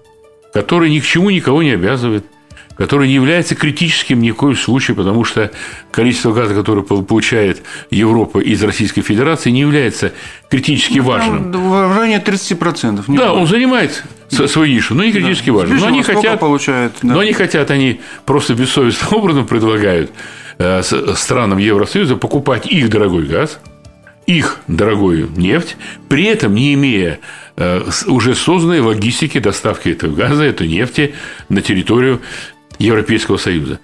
[0.53, 2.25] который ни к чему никого не обязывает–
[2.81, 5.51] который не является критическим ни в коем случае, потому что
[5.91, 7.61] количество газа, которое получает
[7.91, 10.13] Европа из Российской Федерации, не является
[10.49, 11.51] критически ну, важным.
[11.51, 12.95] В районе 30%.
[12.95, 13.29] Да, больше.
[13.29, 15.53] он занимает свою нишу, но не критически да.
[15.53, 15.79] важным.
[15.79, 17.13] Но они хотят, получают, да.
[17.13, 20.11] но они хотят, они просто бессовестным образом предлагают
[20.57, 20.81] э,
[21.15, 23.59] странам Евросоюза покупать их дорогой газ,
[24.25, 27.19] их дорогую нефть, при этом не имея
[27.57, 31.15] э, уже созданной логистики доставки этого газа, этой нефти
[31.49, 32.21] на территорию
[32.79, 33.79] Европейского Союза.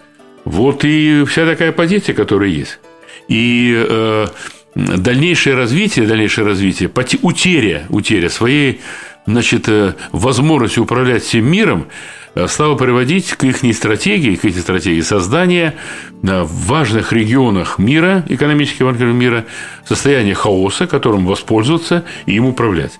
[0.45, 2.79] Вот и вся такая позиция, которая есть.
[3.27, 4.27] И э,
[4.75, 6.89] дальнейшее развитие, дальнейшее развитие,
[7.21, 8.79] утеря, утеря своей
[9.28, 11.88] значит, э, возможности управлять всем миром
[12.34, 15.76] э, стало приводить к их стратегии, к их стратегии создания
[16.24, 19.46] э, в важных регионах мира, экономических мира,
[19.86, 23.00] состояние хаоса, которым воспользоваться и им управлять.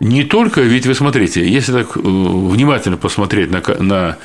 [0.00, 4.16] Не только, ведь вы смотрите, если так внимательно посмотреть на, на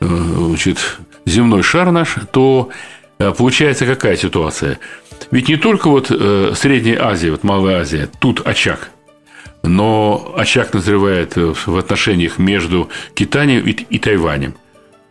[0.00, 2.70] значит, земной шар наш, то
[3.38, 4.80] получается какая ситуация?
[5.30, 8.90] Ведь не только вот Средняя Азия, вот Малая Азия, тут очаг,
[9.62, 14.54] но очаг назревает в отношениях между Китаем и, и Тайванем.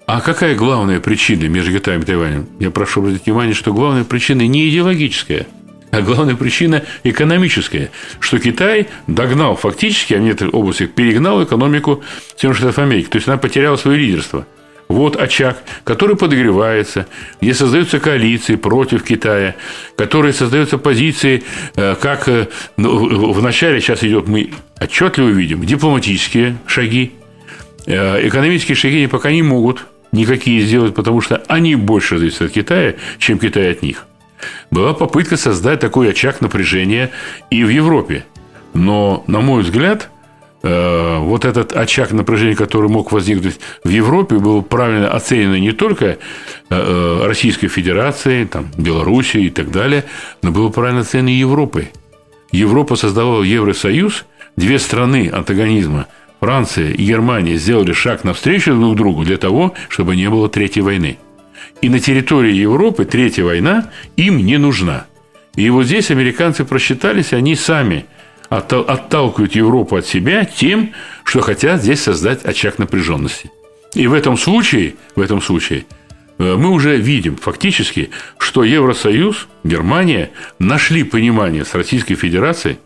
[0.05, 2.47] А какая главная причина между Китаем и Тайванем?
[2.59, 5.45] Я прошу обратить внимание, что главная причина не идеологическая,
[5.91, 10.53] а главная причина экономическая, что Китай догнал фактически, а в некоторых
[10.93, 12.03] перегнал экономику
[12.35, 13.07] Соединенных Штатов Америки.
[13.09, 14.47] То есть она потеряла свое лидерство–
[14.89, 17.05] вот очаг, который подогревается,
[17.39, 19.55] где создаются коалиции против Китая,
[19.95, 21.43] которые создаются позиции,
[21.75, 27.13] э, как э, ну, в начале сейчас идет, мы отчетливо видим, дипломатические шаги,
[27.85, 32.51] э, экономические шаги они пока не могут никакие сделать, потому что они больше зависят от
[32.51, 34.07] Китая, чем Китай от них.
[34.71, 37.11] Была попытка создать такой очаг напряжения
[37.51, 38.25] и в Европе.
[38.73, 40.09] Но, на мой взгляд,
[40.61, 46.17] вот этот очаг напряжения, который мог возникнуть в Европе, был правильно оценен не только э,
[46.69, 50.03] э, Российской Федерацией, там, Белоруссией и так далее,
[50.41, 51.91] но было правильно оценено Европой.
[52.51, 54.25] Европа создавала Евросоюз,
[54.57, 56.07] две страны антагонизма,
[56.41, 61.19] Франция и Германия, сделали шаг навстречу друг другу для того, чтобы не было Третьей войны.
[61.81, 65.05] И на территории Европы Третья война им не нужна.
[65.55, 68.05] И вот здесь американцы просчитались, они сами–
[68.49, 73.51] отталкивают Европу от себя тем, что хотят здесь создать очаг напряженности.
[73.93, 75.85] И в этом случае, в этом случае
[76.37, 82.77] э, мы уже видим фактически, что Евросоюз, Германия нашли понимание с Российской Федерацией,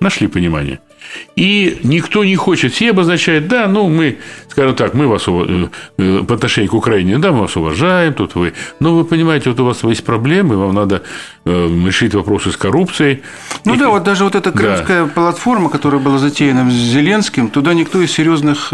[0.00, 0.80] нашли понимание–
[1.36, 4.18] и никто не хочет, все обозначают, да, ну, мы,
[4.48, 5.68] скажем так, мы вас э,
[5.98, 9.60] э, по отношению к Украине, да, мы вас уважаем, тут вы, но вы понимаете, вот
[9.60, 11.02] у вас есть проблемы, вам надо
[11.44, 13.22] э, решить вопросы с коррупцией.
[13.64, 15.10] Ну и, да, вот даже вот эта крымская да.
[15.10, 18.72] платформа, которая была затеяна с Зеленским, туда никто из серьезных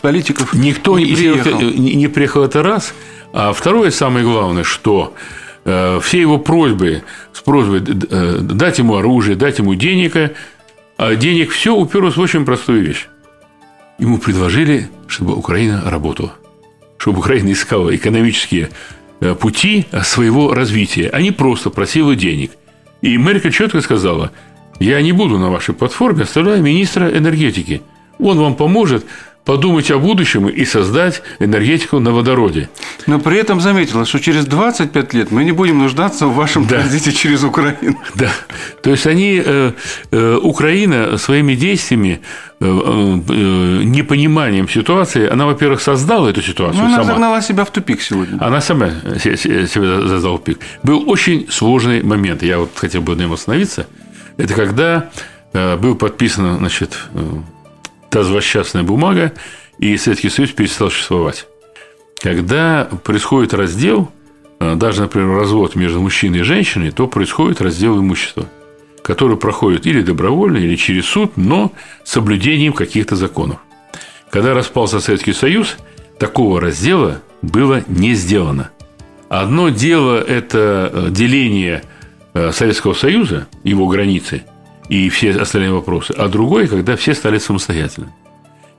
[0.00, 1.60] политиков никто не приехал.
[1.60, 2.94] Не приехал это раз,
[3.32, 5.14] а второе, самое главное, что
[5.64, 10.14] все его просьбы с просьбой дать ему оружие, дать ему денег,
[10.98, 13.06] денег все уперлось в очень простую вещь.
[13.98, 16.34] Ему предложили, чтобы Украина работала,
[16.98, 18.70] чтобы Украина искала экономические
[19.20, 22.52] э, пути своего развития, а не просто просила денег.
[23.02, 24.32] И Меркель четко сказала,
[24.78, 27.82] я не буду на вашей платформе, оставляю министра энергетики.
[28.18, 29.06] Он вам поможет
[29.46, 32.68] подумать о будущем и создать энергетику на водороде.
[33.06, 36.80] Но при этом заметила, что через 25 лет мы не будем нуждаться в вашем да.
[36.80, 37.98] транзите через Украину.
[38.14, 38.30] Да.
[38.82, 39.72] То есть они, э,
[40.10, 42.20] э, Украина своими действиями,
[42.60, 47.04] э, непониманием ситуации, она, во-первых, создала эту ситуацию Но она сама.
[47.04, 48.38] загнала себя в тупик сегодня.
[48.40, 50.58] Она сама себя зазала в тупик.
[50.82, 53.86] Был очень сложный момент, я вот хотел бы на нем остановиться.
[54.38, 55.10] Это когда
[55.52, 56.98] был подписан, значит,
[58.16, 59.32] та злосчастная бумага,
[59.78, 61.46] и Советский Союз перестал существовать.
[62.18, 64.10] Когда происходит раздел,
[64.58, 68.46] э, даже, например, развод между мужчиной и женщиной, то происходит раздел имущества,
[69.02, 71.72] который проходит или добровольно, или через суд, но
[72.04, 73.58] с соблюдением каких-то законов.
[74.30, 75.76] Когда распался Советский Союз,
[76.18, 78.70] такого раздела было не сделано.
[79.28, 81.84] Одно дело– это э, деление
[82.32, 84.46] э, Советского Союза, его границы–
[84.88, 88.12] и все остальные вопросы, а другой, когда все стали самостоятельными.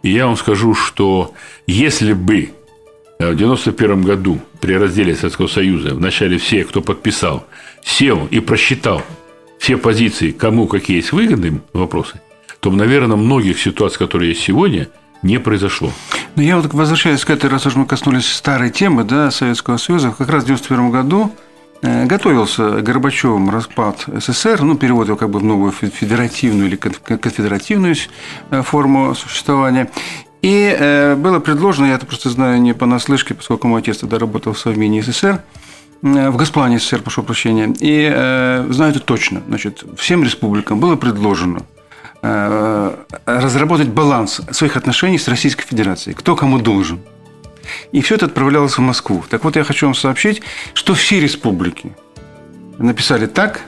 [0.04, 1.34] И я вам скажу, что
[1.66, 2.52] если бы
[3.20, 7.46] э, в 1991 году при разделе Советского Союза вначале все, кто подписал,
[7.84, 9.04] сел и просчитал,
[9.60, 12.22] все позиции, кому какие есть выгодные вопросы,
[12.60, 14.88] то, наверное, многих ситуаций, которые есть сегодня,
[15.24, 15.92] не произошло.
[16.36, 20.14] Но я вот возвращаюсь к этой, раз уж мы коснулись старой темы да, Советского Союза,
[20.16, 21.32] как раз в 1991 году
[21.82, 27.96] готовился Горбачевым распад СССР, ну, перевод его как бы в новую федеративную или конфедеративную
[28.50, 29.90] э, форму существования.
[30.42, 34.54] И э, было предложено, я это просто знаю не понаслышке, поскольку мой отец тогда работал
[34.54, 35.42] в Совмине СССР,
[36.02, 41.62] в Госплане СССР, прошу прощения, и э, знаю это точно, значит, всем республикам было предложено–
[42.24, 46.16] Э, разработать баланс своих отношений с Российской Федерацией.
[46.16, 47.00] Кто кому должен.
[47.92, 49.24] И все это отправлялось в Москву.
[49.30, 50.42] Так вот, я хочу вам сообщить,
[50.74, 51.96] что все республики
[52.78, 53.62] написали так,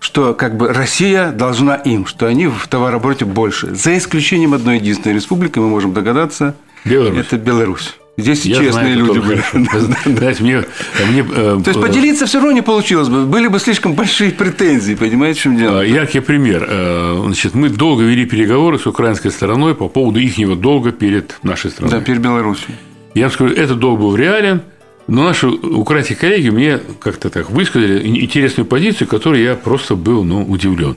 [0.00, 3.74] что как бы Россия должна им, что они в товарообороте больше.
[3.74, 7.18] За исключением одной единственной республики, мы можем догадаться, Беларусь.
[7.18, 7.94] это Беларусь.
[8.18, 9.42] Здесь я честные знаю, люди были.
[10.18, 10.64] Знаете, мне,
[11.08, 13.24] мне, э, То есть поделиться все равно не получилось бы.
[13.24, 15.80] Были бы слишком большие претензии, понимаете, в чем дело?
[15.80, 16.66] А, яркий пример.
[16.68, 21.70] Э, значит, мы долго вели переговоры с украинской стороной по поводу ихнего долга перед нашей
[21.70, 21.90] страной.
[21.90, 22.74] Да, перед Беларусью.
[23.14, 24.62] Я вам скажу, этот долг был реален,
[25.06, 30.44] но наши украинские коллеги мне как-то так высказали интересную позицию, которой я просто был ну,
[30.44, 30.96] удивлен.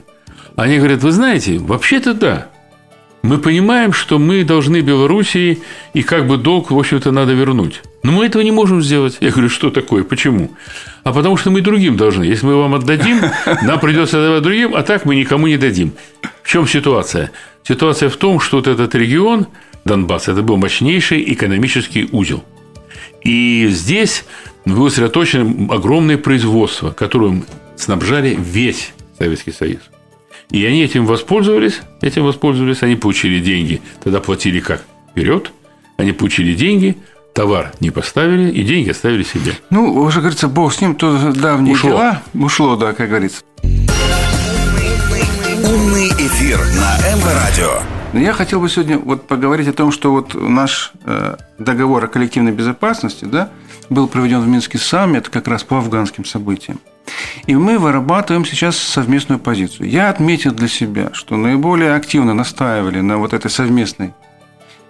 [0.54, 2.48] Они говорят, вы знаете, вообще-то да,
[3.26, 5.58] мы понимаем, что мы должны Белоруссии,
[5.94, 7.82] и как бы долг, в общем-то, надо вернуть.
[8.04, 9.16] Но мы этого не можем сделать.
[9.20, 10.52] Я говорю, что такое, почему?
[11.02, 12.22] А потому что мы другим должны.
[12.22, 13.20] Если мы вам отдадим,
[13.62, 15.92] нам придется отдавать другим, а так мы никому не дадим.
[16.42, 17.32] В чем ситуация?
[17.64, 19.48] Ситуация в том, что вот этот регион,
[19.86, 22.44] Донбасс, это был мощнейший экономический узел.
[23.22, 24.24] И здесь
[24.64, 27.44] было сосредоточено огромное производство, которым
[27.76, 29.80] снабжали весь Советский Союз.
[30.50, 34.84] И они этим воспользовались, этим воспользовались, они получили деньги, тогда платили как?
[35.10, 35.52] Вперед,
[35.96, 36.96] они получили деньги,
[37.32, 39.54] товар не поставили, и деньги оставили себе.
[39.70, 41.90] Ну, уже говорится, бог с ним, то давние Ушло.
[41.90, 42.22] дела.
[42.34, 43.42] Ушло, да, как говорится.
[45.64, 47.95] Умный эфир на МВ-радио.
[48.18, 52.52] Я хотел бы сегодня вот поговорить о том, что вот наш э, договор о коллективной
[52.52, 53.50] безопасности да,
[53.90, 56.80] был проведен в Минске саммит как раз по афганским событиям.
[57.46, 59.88] И мы вырабатываем сейчас совместную позицию.
[59.90, 64.14] Я отметил для себя, что наиболее активно настаивали на вот этой совместной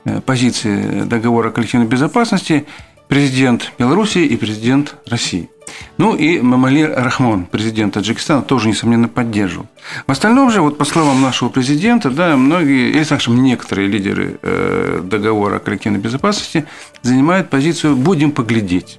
[0.05, 2.67] э, позиции договора о коллективной безопасности
[3.09, 5.51] президент Беларуси и президент России.
[5.99, 9.67] Ну и Мамали Рахмон, президент Таджикистана, тоже, несомненно, поддерживал.
[10.07, 15.01] В остальном же, вот по словам нашего президента, да, многие, или, скажем, некоторые лидеры э,
[15.03, 16.67] договора о коллективной безопасности
[17.03, 18.99] занимают позицию «будем поглядеть».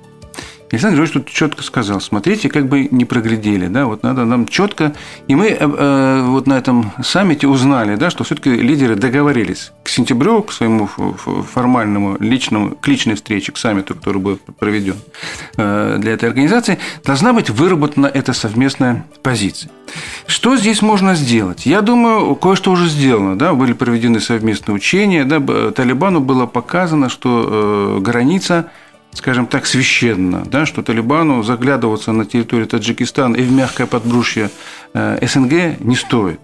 [0.71, 4.93] Александр Григорьевич тут четко сказал, смотрите, как бы не проглядели, да, вот надо нам четко,
[5.27, 9.89] и мы э, э вот на этом саммите узнали, да, что все-таки лидеры договорились к
[9.89, 14.95] сентябрю, к своему формальному личному, к личной встрече, к саммиту, который будет проведен
[15.56, 19.71] э, для этой организации, должна быть выработана эта совместная позиция.
[20.25, 21.65] Что здесь можно сделать?
[21.65, 23.38] Я думаю, кое-что уже сделано.
[23.38, 23.53] Да?
[23.53, 25.23] Были проведены совместные учения.
[25.23, 25.39] Да?
[25.71, 28.69] Талибану было показано, что э, граница
[29.17, 34.51] скажем так, священно, да, что Талибану заглядываться на территорию Таджикистана и в мягкое подбрюшье
[34.93, 36.39] э, СНГ не стоит.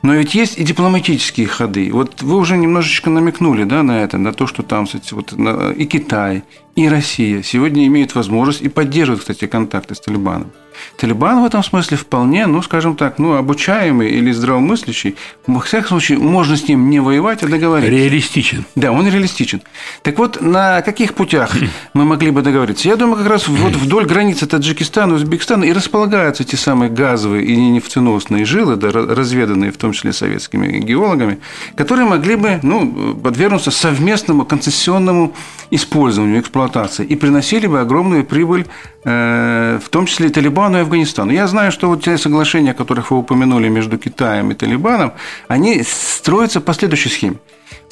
[0.00, 1.90] Но ведь есть и дипломатические ходы.
[1.92, 5.34] Вот вы уже немножечко намекнули да, на это, на то, что там кстати, вот,
[5.76, 6.44] и Китай,
[6.78, 10.52] и Россия сегодня имеют возможность и поддерживают, кстати, контакты с Талибаном.
[10.96, 15.16] Талибан в этом смысле вполне, ну, скажем так, ну, обучаемый или здравомыслящий.
[15.46, 17.90] В всяком случае, можно с ним не воевать, а договориться.
[17.90, 18.64] Реалистичен.
[18.74, 19.62] Да, он реалистичен.
[20.02, 21.56] Так вот, на каких путях
[21.94, 22.88] мы могли бы договориться?
[22.88, 27.56] Я думаю, как раз вот вдоль границы Таджикистана, Узбекистана и располагаются те самые газовые и
[27.56, 31.38] нефтеносные жилы, да, разведанные в том числе советскими геологами,
[31.76, 35.34] которые могли бы ну, подвергнуться совместному концессионному
[35.70, 36.67] использованию, эксплуатации
[37.02, 38.66] и приносили бы огромную прибыль,
[39.04, 41.32] э, в том числе и Талибану и Афганистану.
[41.32, 45.12] Я знаю, что вот те соглашения, о которых вы упомянули между Китаем и Талибаном,
[45.48, 47.36] они строятся по следующей схеме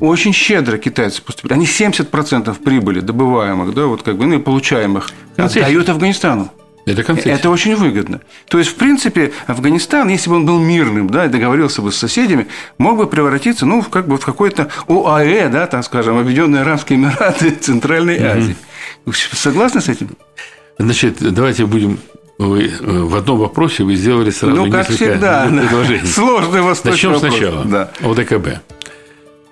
[0.00, 1.54] очень щедро китайцы поступили.
[1.54, 6.50] Они 70% прибыли добываемых, да, вот как бы, ну, и получаемых отдают Афганистану.
[6.86, 7.32] Это концессия.
[7.32, 8.20] Это очень выгодно.
[8.48, 11.96] То есть, в принципе, Афганистан, если бы он был мирным, да, и договорился бы с
[11.96, 12.46] соседями,
[12.78, 17.50] мог бы превратиться, ну, как бы в какой-то ОАЭ, да, так скажем, Объединенные Арабские Эмираты
[17.60, 18.56] Центральной Азии.
[19.12, 20.10] Согласны с этим?
[20.78, 21.98] Значит, давайте будем
[22.38, 26.06] вы э, в одном вопросе вы сделали сразу ну, как несколько всегда, предложений.
[26.06, 27.32] Сложный восточный Начнем вопрос.
[27.32, 27.64] сначала.
[27.64, 27.90] Да.
[28.02, 28.48] ОДКБ.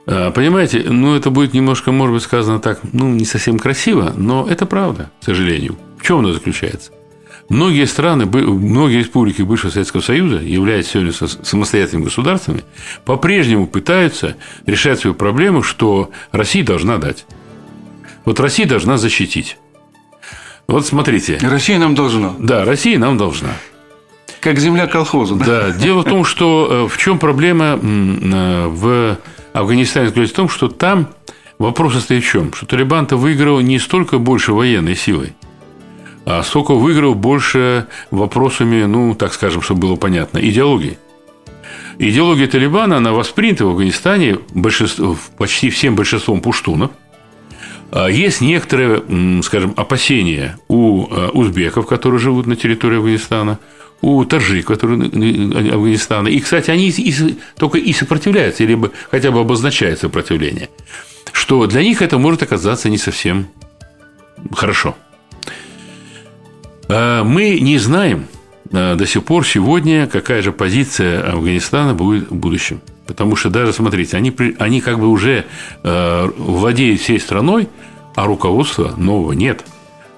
[0.07, 4.46] А, понимаете, ну это будет немножко, может быть, сказано так, ну не совсем красиво, но
[4.48, 5.76] это правда, к сожалению.
[5.98, 6.90] В чем оно заключается?
[7.48, 12.64] Многие страны, многие республики бывшего Советского Союза, являясь сегодня самостоятельными государствами,
[13.05, 17.26] по-прежнему пытаются решать свою проблему, что Россия должна дать.
[18.24, 19.58] Вот Россия должна защитить.
[20.66, 21.38] Вот смотрите.
[21.42, 22.34] Россия нам должна.
[22.38, 23.50] Да, Россия нам должна.
[24.40, 25.44] Как земля колхоза, да?
[25.44, 25.70] Да.
[25.70, 29.18] Дело в том, что в чем проблема в
[29.52, 31.08] Афганистане заключается в том, что там
[31.58, 32.52] вопрос состоит в чем?
[32.52, 35.34] Что Талибан-то выиграл не столько больше военной силой,
[36.26, 40.98] а сколько выиграл больше вопросами, ну, так скажем, чтобы было понятно, идеологии.
[41.98, 46.90] Идеология Талибана, она воспринята в Афганистане большинство, почти всем большинством пуштунов.
[47.97, 49.05] А есть некоторые,
[49.45, 53.61] скажем, опасения у э, узбеков, которые живут на территории Афганистана,
[54.01, 56.26] у таджик, которые Афганистана.
[56.26, 56.92] И, кстати, они
[57.57, 60.70] только и сопротивляются, либо хотя бы обозначают сопротивление,
[61.30, 63.47] что для них это может оказаться не совсем
[64.53, 64.97] хорошо.
[66.88, 68.26] А мы не знаем,
[68.72, 72.80] до сих пор сегодня какая же позиция Афганистана будет в будущем.
[73.07, 75.45] Потому что даже, смотрите, они, они как бы уже
[75.82, 77.68] владеют всей страной,
[78.14, 79.64] а руководства нового нет.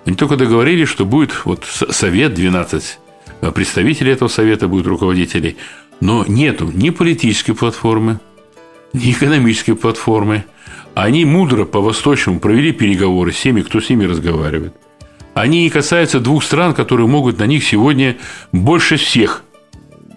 [0.04, 2.98] Они только договорились, что будет вот совет, 12
[3.40, 5.56] э, представителей этого совета будут руководителей,
[6.00, 8.20] но нету ни политической платформы,
[8.92, 10.44] ни экономической платформы.
[10.94, 14.74] Они мудро по-восточному провели переговоры с теми, кто с ними разговаривает–
[15.36, 18.16] они касаются двух стран, которые могут на них сегодня
[18.52, 19.42] больше всех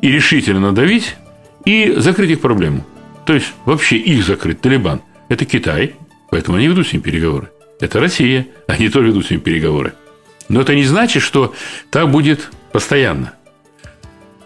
[0.02, 1.18] и решительно давить,
[1.66, 2.86] и закрыть их проблему.
[3.26, 5.02] То есть, вообще их закрыть, Талибан.
[5.28, 5.96] Это Китай,
[6.30, 7.52] поэтому они ведут с ним переговоры.
[7.80, 9.94] Это Россия, они тоже ведут с ним переговоры.
[10.50, 11.54] Но это не значит, что
[11.92, 13.34] так будет постоянно.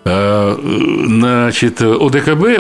[0.06, 2.60] А, значит, ОДКБ,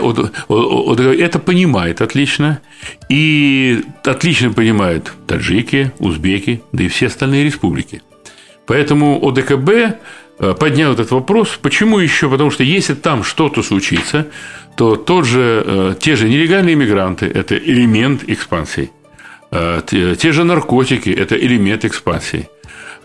[0.49, 2.61] ОДКБ это понимает отлично.
[3.09, 8.01] И отлично понимают таджики, узбеки, да и все остальные республики.
[8.65, 9.69] Поэтому ОДКБ
[10.39, 11.59] э, поднял этот вопрос.
[11.61, 12.29] Почему еще?
[12.29, 14.27] Потому что если там что-то случится,
[14.77, 18.89] то тот же, э, те же нелегальные мигранты– это элемент экспансии.
[19.53, 22.49] Э, те же наркотики– это элемент экспансии.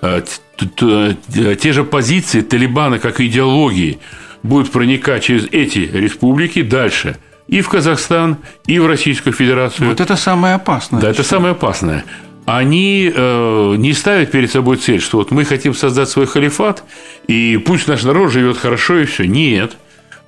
[0.00, 3.98] Те же позиции Талибана как идеологии–
[4.42, 9.88] будет проникать через эти республики дальше и в Казахстан, и в Российскую Федерацию.
[9.88, 11.00] Вот это самое опасное.
[11.00, 12.04] Да, это самое опасное.
[12.44, 16.82] Они э, не ставят перед собой цель, что вот мы хотим создать свой халифат,
[17.26, 19.24] и пусть наш народ живет хорошо и все.
[19.24, 19.76] Нет.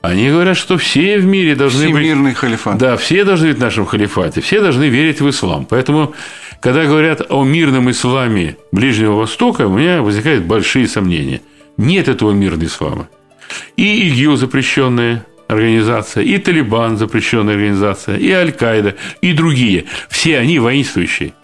[0.03, 2.39] Они говорят, что все в мире должны Всемирный быть...
[2.39, 2.79] халифат.
[2.79, 5.67] Да, все должны быть в нашем халифате, все должны верить в ислам.
[5.67, 6.15] Поэтому,
[6.61, 11.43] когда говорят о мирном исламе Ближнего Востока, у меня возникают большие сомнения.
[11.77, 13.09] Нет этого мирного ислама.
[13.77, 19.85] И ИГИЛ запрещенная организация, и Талибан запрещенная организация, и Аль-Каида, и другие.
[20.09, 21.35] Все они воинствующие.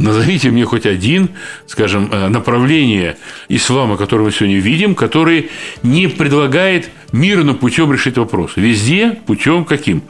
[0.00, 1.30] Назовите мне хоть один,
[1.66, 3.16] скажем, э, направление
[3.48, 5.50] ислама, которое мы сегодня видим, который
[5.82, 8.52] не предлагает мирным путем решить вопрос.
[8.56, 10.02] Везде путем каким?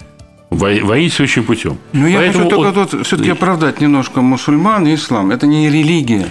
[0.51, 1.79] воинствующим путем.
[1.93, 2.91] Но я Поэтому хочу только от...
[2.91, 5.31] тут все-таки оправдать немножко мусульман и ислам.
[5.31, 6.27] Это не религия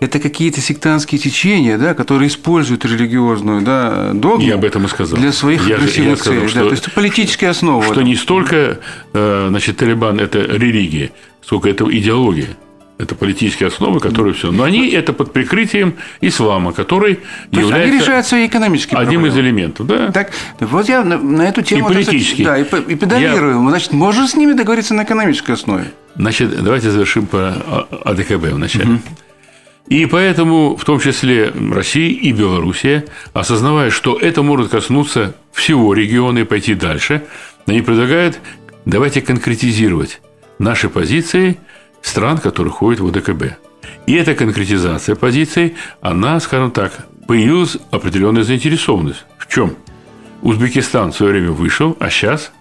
[0.00, 5.18] это какие-то сектантские течения, да, которые используют религиозную да, догму я об этом и сказал.
[5.18, 6.48] для своих я агрессивных же, целей.
[6.48, 7.84] Что, да, то есть это политическая основа.
[7.84, 8.80] Что не столько
[9.12, 12.48] э, значит, Талибан– это религия, сколько это идеология.
[13.00, 14.52] Это политические основы, которые все.
[14.52, 17.20] Но они это под прикрытием ислама, который
[17.50, 19.28] То является они решают свои экономические одним проблемы.
[19.28, 19.86] из элементов.
[19.86, 20.12] Да.
[20.12, 22.44] Так, вот я на, на эту тему и политически.
[22.44, 23.62] Да, и, и педалирую.
[23.62, 23.70] Я...
[23.70, 25.86] Значит, можно с ними договориться на экономической основе.
[26.14, 28.84] Значит, давайте завершим по АДКБ вначале.
[28.84, 29.00] Угу.
[29.88, 36.40] И поэтому, в том числе Россия и Белоруссия, осознавая, что это может коснуться всего региона
[36.40, 37.22] и пойти дальше,
[37.66, 38.38] они предлагают,
[38.84, 40.20] давайте конкретизировать
[40.58, 41.56] наши позиции
[42.02, 43.56] стран, которые входят в ОДКБ.
[44.06, 49.24] И эта конкретизация позиций, она, скажем так, появилась определенная заинтересованность.
[49.38, 49.76] В чем?
[50.42, 52.52] Узбекистан в свое время вышел, а сейчас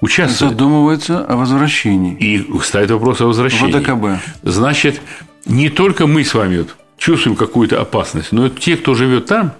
[0.00, 0.52] участвует.
[0.52, 2.14] Задумывается о возвращении.
[2.14, 3.72] И ставит вопрос о возвращении.
[3.72, 4.22] В ОДКБ.
[4.42, 5.00] Значит,
[5.46, 9.52] не только мы с вами вот чувствуем какую-то опасность, но те, кто живет там,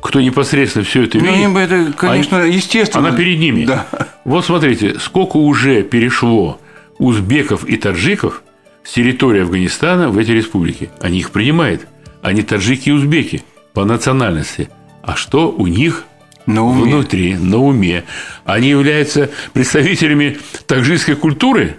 [0.00, 3.08] кто непосредственно все это ну, видит, бы это, конечно, они, естественно.
[3.08, 3.64] Она перед ними.
[3.64, 3.86] Да.
[4.24, 6.60] Вот смотрите, сколько уже перешло
[6.98, 8.42] узбеков и таджиков
[8.84, 10.90] с территории Афганистана в эти республики.
[11.00, 11.86] Они их принимают.
[12.22, 13.42] Они таджики и узбеки
[13.74, 14.70] по национальности.
[15.02, 16.04] А что у них
[16.46, 16.82] на уме.
[16.82, 18.04] внутри, на уме?
[18.44, 21.76] Они являются представителями таджикской культуры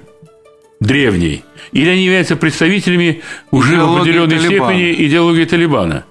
[0.79, 3.21] древней, или они являются представителями
[3.51, 4.73] уже идеологии в определенной Талибана.
[4.73, 6.05] степени идеологии Талибана?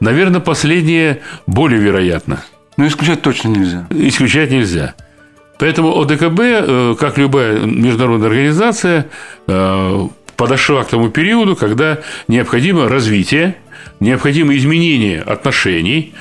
[0.00, 2.42] Наверное, последнее более вероятно.
[2.76, 3.86] Но исключать точно нельзя.
[3.90, 4.94] Исключать нельзя.
[5.58, 9.08] Поэтому ОДКБ, э, как любая международная организация,
[9.48, 10.08] э,
[10.38, 13.56] подошла к тому периоду, когда необходимо развитие,
[13.98, 16.14] необходимо изменение отношений,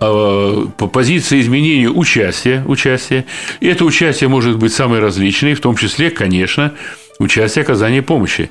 [0.00, 3.26] э, по позиции изменения участия, участия.
[3.60, 6.72] И это участие может быть самое различное, в том числе, конечно,
[7.18, 8.50] участие оказания помощи.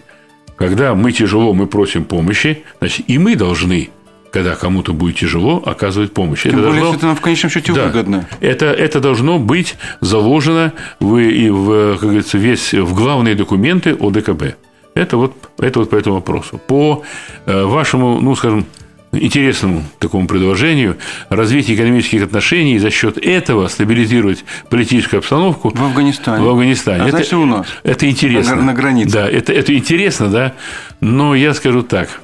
[0.55, 3.89] Когда мы тяжело, мы просим помощи, значит, и мы должны
[4.31, 6.41] когда кому-то будет тяжело, оказывать помощь.
[6.41, 6.97] Тем это более, должно...
[6.97, 7.85] это нам в конечном счете Да.
[7.85, 8.27] выгодно.
[8.41, 14.55] Это, это должно быть заложено в, и в, как говорится, весь, в главные документы ОДКБ.
[14.95, 16.59] Это вот, это вот по этому вопросу.
[16.67, 17.03] По
[17.45, 18.65] э, вашему, ну, скажем,
[19.11, 20.97] интересному такому предложению
[21.29, 26.43] развитие экономических отношений и за счет этого стабилизировать политическую обстановку В Афганистане.
[26.43, 27.03] в Афганистане.
[27.03, 27.67] А это, значит, у нас.
[27.83, 28.55] это интересно.
[28.55, 29.13] На на границе.
[29.13, 30.53] Да, это, это интересно, да.
[30.99, 32.21] Но я скажу так.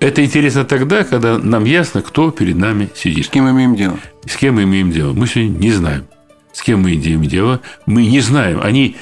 [0.00, 3.26] Это интересно тогда, когда нам ясно, кто перед нами сидит.
[3.26, 3.98] С кем мы имеем дело?
[4.26, 5.12] С кем мы имеем дело?
[5.12, 6.06] Мы сегодня не знаем.
[6.52, 7.60] С кем мы имеем дело?
[7.86, 8.60] Мы не знаем.
[8.62, 8.96] Они,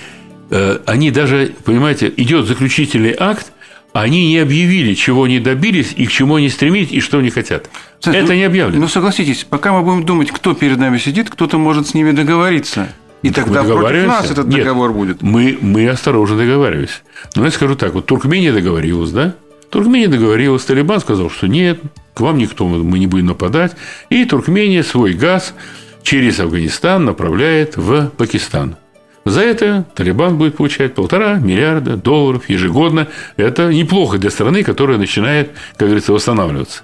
[0.87, 3.53] они даже, понимаете, идет заключительный акт,
[3.93, 7.69] они не объявили, чего они добились и к чему они стремились и что они хотят.
[7.99, 8.83] Кстати, Это ну- не объявлено.
[8.83, 12.89] Ну, согласитесь, пока мы будем думать, кто перед нами сидит, кто-то может с ними договориться.
[13.23, 15.23] И Так тогда против нас этот Нет, договор будет.
[15.23, 17.01] Мы, мы осторожно договариваемся.
[17.37, 19.35] Но я скажу так, вот Туркмения договорилась, да?
[19.69, 21.81] Туркмения договорилась, Талибан сказал, что нет,
[22.15, 23.73] к вам никто, мы не будем нападать.
[24.09, 25.55] И Туркмения свой газ
[26.03, 28.77] через Афганистан направляет в Пакистан.
[29.25, 33.09] За это Талибан будет получать полтора миллиарда долларов ежегодно.
[33.37, 36.83] Это неплохо для страны, которая начинает, как говорится, восстанавливаться.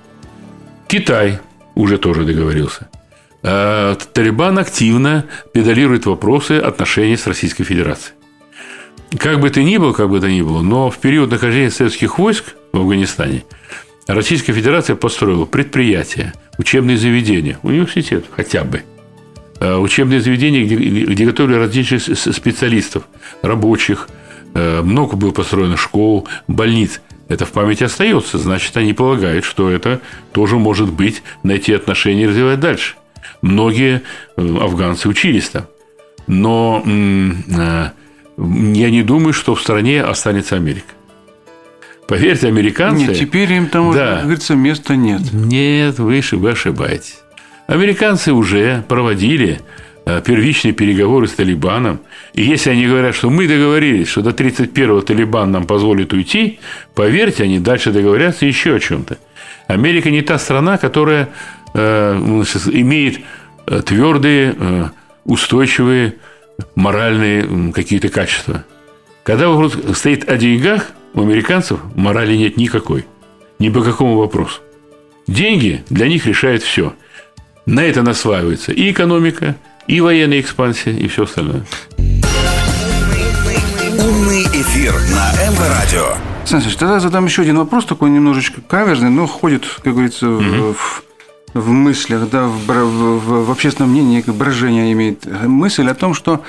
[0.86, 1.38] Китай
[1.74, 2.88] уже тоже договорился.
[3.42, 8.14] А Талибан активно педалирует вопросы отношений с Российской Федерацией.
[9.18, 12.18] Как бы то ни было, как бы то ни было, но в период нахождения советских
[12.18, 13.44] войск в Афганистане
[14.06, 18.82] Российская Федерация построила предприятия, учебные заведения, университет хотя бы,
[19.60, 23.04] учебные заведения, где, где готовили различных специалистов,
[23.42, 24.08] рабочих,
[24.54, 27.00] э, много было построено школ, больниц.
[27.28, 30.00] Это в памяти остается, значит, они полагают, что это
[30.32, 32.94] тоже может быть найти отношения и развивать дальше.
[33.42, 34.02] Многие
[34.36, 35.66] э, афганцы учились там.
[36.26, 37.90] Но э,
[38.36, 40.92] я не думаю, что в стране останется Америка.
[42.08, 43.06] Поверьте, американцы...
[43.06, 44.14] Нет, теперь им там, уже, Да.
[44.14, 45.32] как говорится, места нет.
[45.32, 47.18] Нет, вы, вы ошибаетесь.
[47.66, 49.60] Американцы уже проводили
[50.04, 52.00] э, первичные переговоры с Талибаном.
[52.32, 56.60] И если они говорят, что мы договорились, что до 31-го Талибан нам позволит уйти,
[56.94, 59.18] поверьте, они дальше договорятся еще о чем-то.
[59.66, 61.30] Америка не та страна, которая
[61.74, 62.14] э,
[62.72, 63.20] имеет
[63.66, 64.84] э, твердые, э,
[65.24, 66.14] устойчивые
[66.76, 68.64] моральные какие-то качества.
[69.24, 73.06] Когда вопрос стоит о деньгах, у американцев морали нет никакой.
[73.58, 74.60] Ни по какому вопросу.
[75.26, 76.94] Деньги для них решают все.
[77.66, 79.56] На это наслаивается и экономика,
[79.88, 81.64] и военная экспансия, и все остальное.
[83.98, 86.06] Умный эфир на МВ Радио.
[86.42, 91.02] Александр тогда задам еще один вопрос, такой немножечко каверзный, но ходит, как говорится, в, в-
[91.54, 96.14] в мыслях, да, в, в- в- в общественном мнении, как брожение имеет мысль о том,
[96.14, 96.42] что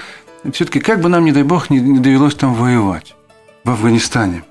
[0.53, 3.15] все-таки как бы нам, не дай бог, не, не довелось там воевать
[3.63, 4.43] в Афганистане.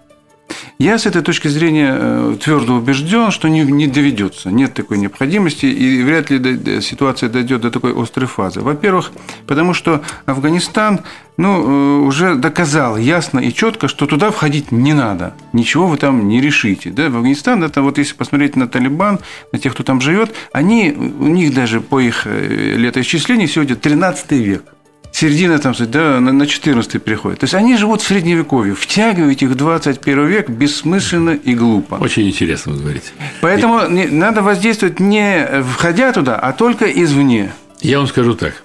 [0.79, 4.51] Я с этой точки зрения э, твердо убежден, что не, не доведется.
[4.51, 8.61] Нет такой необходимости, и вряд ли д- ситуация дойдет до такой острой фазы.
[8.61, 9.11] Во-первых,
[9.47, 11.01] потому что Афганистан
[11.39, 15.35] ну, э, уже доказал ясно и четко, что туда входить не надо.
[15.55, 16.91] Ничего вы там не решите.
[16.91, 17.09] Да?
[17.09, 19.21] В Афганистан, это вот если посмотреть на Талибан,
[19.53, 24.33] на тех, кто там живет, они, у них даже по их э, летоисчислению сегодня 13
[24.33, 24.76] век
[25.13, 27.41] середина там, да, на на 14 приходит.
[27.41, 28.75] То есть они живут в средневековье.
[28.75, 31.97] Втягивать их в 21 век бессмысленно и глупо.
[31.97, 33.11] Очень интересно вы говорите.
[33.41, 37.53] Поэтому не- надо воздействовать не входя туда, а только извне.
[37.81, 38.63] Я вам скажу так.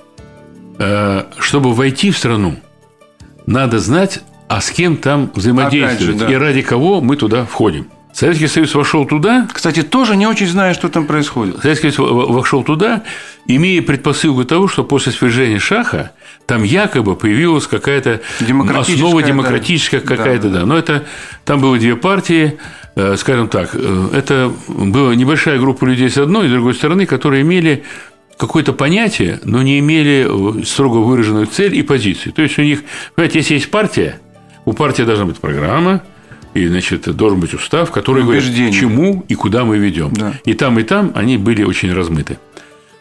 [0.79, 2.55] Э, Чтобы войти в страну,
[3.45, 6.31] надо знать, а с кем там взаимодействовать же, да.
[6.31, 7.87] и ради кого мы туда входим.
[8.13, 11.61] Советский Союз вошел туда, Кстати, тоже не очень знаю, что там происходит.
[11.61, 13.03] Советский Союз вошел туда,
[13.47, 16.11] имея предпосылку того, что после свержения Шаха
[16.45, 19.27] там якобы появилась какая-то Демократическая, основа да.
[19.27, 20.65] демократическая какая-то, Да, да.
[20.65, 21.05] Но это
[21.45, 22.57] там было две партии,
[22.95, 27.05] э, скажем так, э, это была небольшая группа людей с одной и с другой стороны,
[27.05, 27.83] которые имели
[28.37, 32.33] какое-то понятие, но не имели э, строго выраженную цель и позицию.
[32.33, 32.83] То есть у них,
[33.15, 34.19] понимаете, если есть партия,
[34.65, 36.03] у партии должна быть программа,
[36.53, 38.71] и, значит, должен быть устав, который говорит, Убеждение.
[38.71, 40.11] к чему и куда мы ведем.
[40.13, 40.33] Да.
[40.45, 42.37] И там, и там они были очень размыты.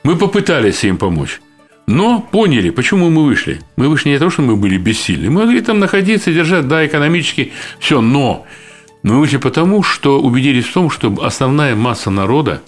[0.03, 1.41] Мы попытались им помочь.
[1.87, 3.61] Но поняли, почему мы вышли.
[3.77, 5.29] Мы вышли не от того, что мы были бессильны.
[5.29, 8.01] Мы могли там находиться, держать, да, экономически, все.
[8.01, 8.47] Но
[9.03, 12.63] мы вышли потому, что убедились в том, что основная масса народа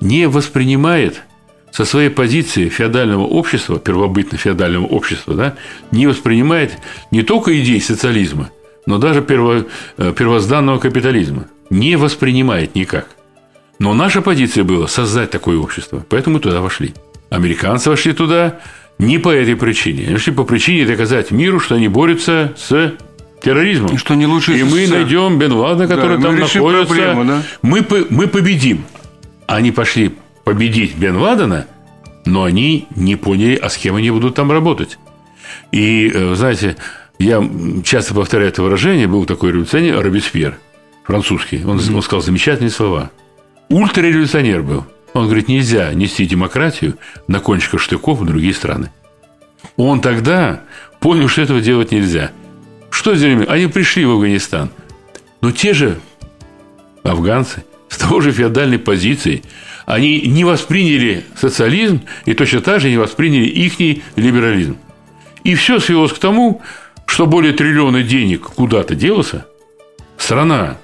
[0.00, 1.22] не воспринимает
[1.70, 5.56] со своей позиции феодального общества, первобытно-феодального общества, да,
[5.90, 6.78] не воспринимает
[7.10, 8.50] не только идей социализма,
[8.86, 9.66] но даже перво-
[9.96, 11.46] э, первозданного капитализма.
[11.70, 13.08] Не воспринимает никак.
[13.78, 16.94] Но наша позиция была создать такое общество, поэтому мы туда вошли.
[17.30, 18.60] Американцы вошли туда
[18.98, 20.04] не по этой причине.
[20.04, 22.94] Они вошли по причине доказать миру, что они борются с
[23.42, 23.94] терроризмом.
[23.94, 24.94] И что не лучше И мы СССР.
[24.94, 26.86] найдем Бен Ладена, который мы там решим находится.
[26.94, 27.42] проблему, да.
[27.62, 28.84] мы, мы победим.
[29.46, 30.14] Они пошли
[30.44, 31.66] победить Бен Ладена,
[32.24, 34.98] но они не поняли, а с кем они будут там работать.
[35.72, 36.76] И, э, знаете,
[37.18, 37.48] я
[37.84, 40.58] часто повторяю это выражение, был такой революционер Робеспьер,
[41.04, 41.64] французский.
[41.64, 43.10] Он, он сказал замечательные слова.
[43.68, 44.84] Ультрареволюционер был.
[45.14, 46.96] Он говорит, нельзя нести демократию
[47.28, 48.90] на кончиках штыков в другие страны.
[49.76, 50.62] Он тогда
[51.00, 52.32] понял, что этого делать нельзя.
[52.90, 53.46] Что сделали?
[53.46, 54.70] Они пришли в Афганистан.
[55.40, 56.00] Но те же
[57.04, 59.42] афганцы с того же феодальной позиции,
[59.86, 63.78] они не восприняли социализм и точно так же не восприняли их
[64.16, 64.78] либерализм.
[65.44, 66.62] И все свелось к тому,
[67.06, 69.46] что более триллиона денег куда-то делся,
[70.16, 70.78] страна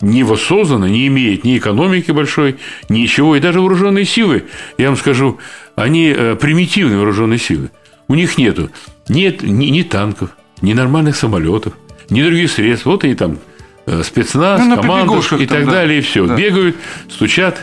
[0.00, 2.56] не воссоздана, не имеет ни экономики большой,
[2.88, 4.44] ничего, и даже вооруженные силы,
[4.78, 5.38] я вам скажу,
[5.76, 7.70] они э, примитивные вооруженные силы.
[8.08, 8.70] У них нету
[9.08, 10.30] нет ни, ни танков,
[10.60, 11.74] ни нормальных самолетов,
[12.10, 12.86] ни других средств.
[12.86, 13.38] Вот они там
[13.86, 16.26] э, спецназ, ну, команда и так там, далее, и все.
[16.26, 16.36] Да.
[16.36, 16.76] Бегают,
[17.08, 17.60] стучат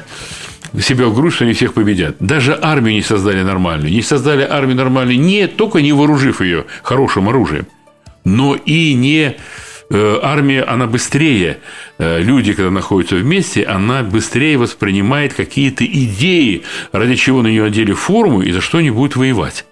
[0.79, 2.15] себя в грудь, что они всех победят.
[2.19, 3.91] Даже армию не создали нормальную.
[3.91, 7.67] Не создали армию нормальную не только не вооружив ее хорошим оружием,
[8.23, 9.35] но и не
[9.89, 11.59] э, армия, она быстрее,
[11.97, 17.93] э, люди, когда находятся вместе, она быстрее воспринимает какие-то идеи, ради чего на нее одели
[17.93, 19.65] форму и за что они будут воевать.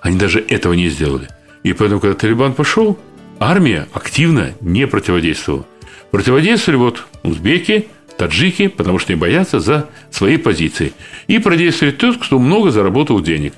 [0.00, 1.28] Они даже этого не сделали.
[1.62, 2.98] И поэтому, когда Талибан пошел,
[3.38, 5.66] армия активно не противодействовала.
[6.10, 10.92] Противодействовали вот узбеки, таджики, потому что они боятся за свои позиции.
[11.26, 13.54] И продействовали тот, кто много заработал денег.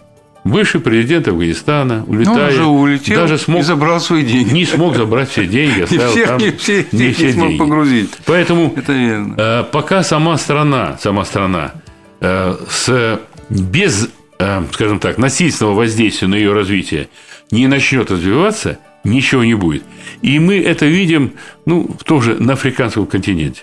[0.46, 4.52] Бывший президент Афганистана, улетая, ну, уже улетел даже смог, и забрал свои деньги.
[4.52, 7.58] Не смог забрать все деньги, оставил всех, там не все, не все не смог деньги.
[7.58, 8.10] погрузить.
[8.24, 9.34] Поэтому Это верно.
[9.36, 11.72] Э, пока сама страна, сама страна
[12.20, 13.20] э, с,
[13.50, 17.08] без, э, скажем так, насильственного воздействия на ее развитие
[17.50, 19.82] не начнет развиваться, ничего не будет.
[20.22, 21.32] И мы это видим
[21.64, 23.62] ну, тоже на африканском континенте.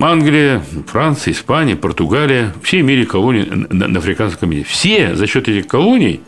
[0.00, 4.64] Англия, Франция, Испания, Португалия, все имели колонии на африканском мире.
[4.64, 6.20] Все за счет этих колоний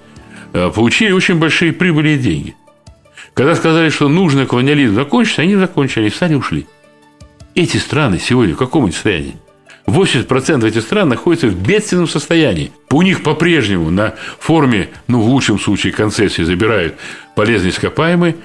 [0.53, 2.55] э, получили очень большие прибыли и деньги.
[3.35, 6.67] Когда сказали, что нужно колониализм закончить, они закончили, они встали ушли.
[7.55, 9.37] Эти страны сегодня в каком состоянии?
[9.87, 12.73] 80% этих стран находятся в бедственном состоянии.
[12.91, 16.95] У них по-прежнему на форме, ну, в лучшем случае, концессии забирают
[17.35, 18.37] полезные ископаемые,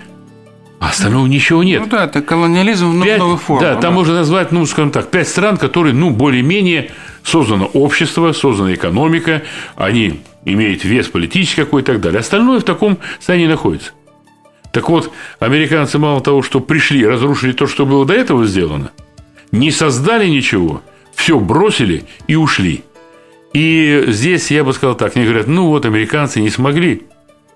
[0.80, 1.82] а остального ничего нет.
[1.82, 3.64] Ну да, это колониализм в пять, новых формах.
[3.64, 3.92] Да, там да.
[3.92, 6.92] можно назвать, ну, скажем так, пять стран, которые, ну, более-менее
[7.24, 9.42] создано общество, создана экономика,
[9.76, 12.20] они имеют вес политический какой и так далее.
[12.20, 13.92] Остальное в таком состоянии находится.
[14.72, 18.92] Так вот, американцы мало того, что пришли, разрушили то, что было до этого сделано,
[19.52, 20.82] не создали ничего,
[21.16, 22.84] все бросили и ушли.
[23.54, 27.04] И здесь я бы сказал так, они говорят, ну вот американцы не смогли.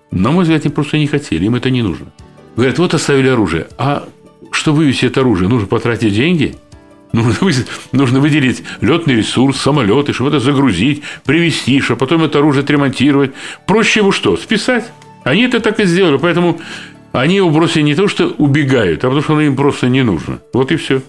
[0.09, 2.07] На мой взгляд, они просто не хотели, им это не нужно.
[2.55, 3.67] Говорят, вот оставили оружие.
[3.77, 4.07] А
[4.51, 5.49] что вывести это оружие?
[5.49, 6.55] Нужно потратить деньги?
[7.13, 13.33] Нужно, нужно выделить летный ресурс, самолеты, чтобы это загрузить, привезти, чтобы потом это оружие отремонтировать.
[13.67, 14.37] Проще его что?
[14.37, 14.89] Списать.
[15.25, 16.17] Они это так и сделали.
[16.17, 16.61] Поэтому
[17.11, 20.39] они его бросили не то, что убегают, а потому что оно им просто не нужно.
[20.53, 21.01] Вот и все.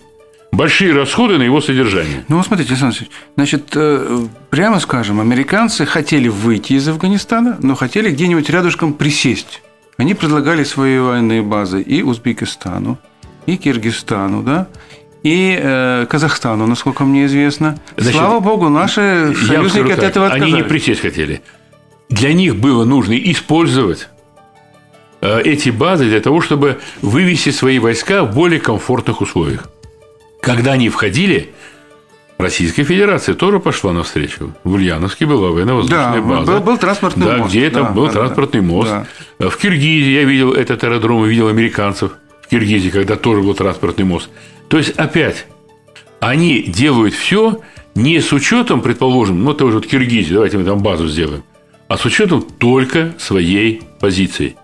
[0.51, 2.25] Большие расходы на его содержание.
[2.29, 8.11] Ну, смотрите, Александр Алексеевич, значит, э, прямо скажем, американцы хотели выйти из Афганистана, но хотели
[8.11, 9.63] где-нибудь рядышком присесть.
[10.03, 12.99] Они предлагали свои военные базы и Узбекистану,
[13.47, 14.67] и Киргизстану, да,
[15.23, 17.79] и э, Казахстану, насколько мне известно.
[17.97, 20.55] Значит, Слава богу, наши союзники от этого отказались.
[20.55, 21.41] Они не присесть хотели.
[22.09, 24.09] Для них было нужно использовать
[25.21, 29.71] э, эти базы для того, чтобы вывести свои войска в более комфортных условиях.
[30.41, 31.55] Когда они входили,
[32.43, 34.53] Российская Федерация тоже пошла навстречу.
[34.65, 36.53] В Ульяновске была военно-воздушная да, база.
[36.53, 37.51] Был, был транспортный да, мост.
[37.51, 38.91] Где там да, был да, транспортный да, мост.
[39.39, 39.51] Да.
[39.51, 42.13] В Киргизии я видел этот аэродром и видел американцев
[42.43, 44.29] в Киргизии, когда тоже был транспортный мост.
[44.69, 45.47] То есть, опять,
[46.21, 47.61] они делают все
[47.95, 51.45] не с учетом, предположим, ну, тоже вот Киргизия, давайте мы там базу сделаем,
[51.89, 54.57] а с учетом только своей позиции.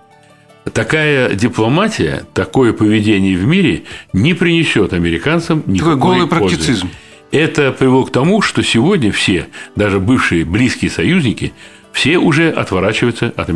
[0.73, 6.57] Такая дипломатия, такое поведение в мире не принесет американцам никакой Такой голый пользы.
[6.57, 6.91] практицизм.
[7.31, 11.53] Это привело к тому, что сегодня все, даже бывшие близкие союзники,
[11.93, 13.51] все уже отворачиваются от.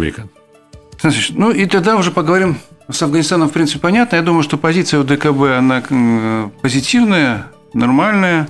[1.01, 2.59] Значит, ну и тогда уже поговорим
[2.91, 4.17] с Афганистаном, в принципе, понятно.
[4.17, 5.83] Я думаю, что позиция у ДКБ, она
[6.61, 8.49] позитивная, нормальная.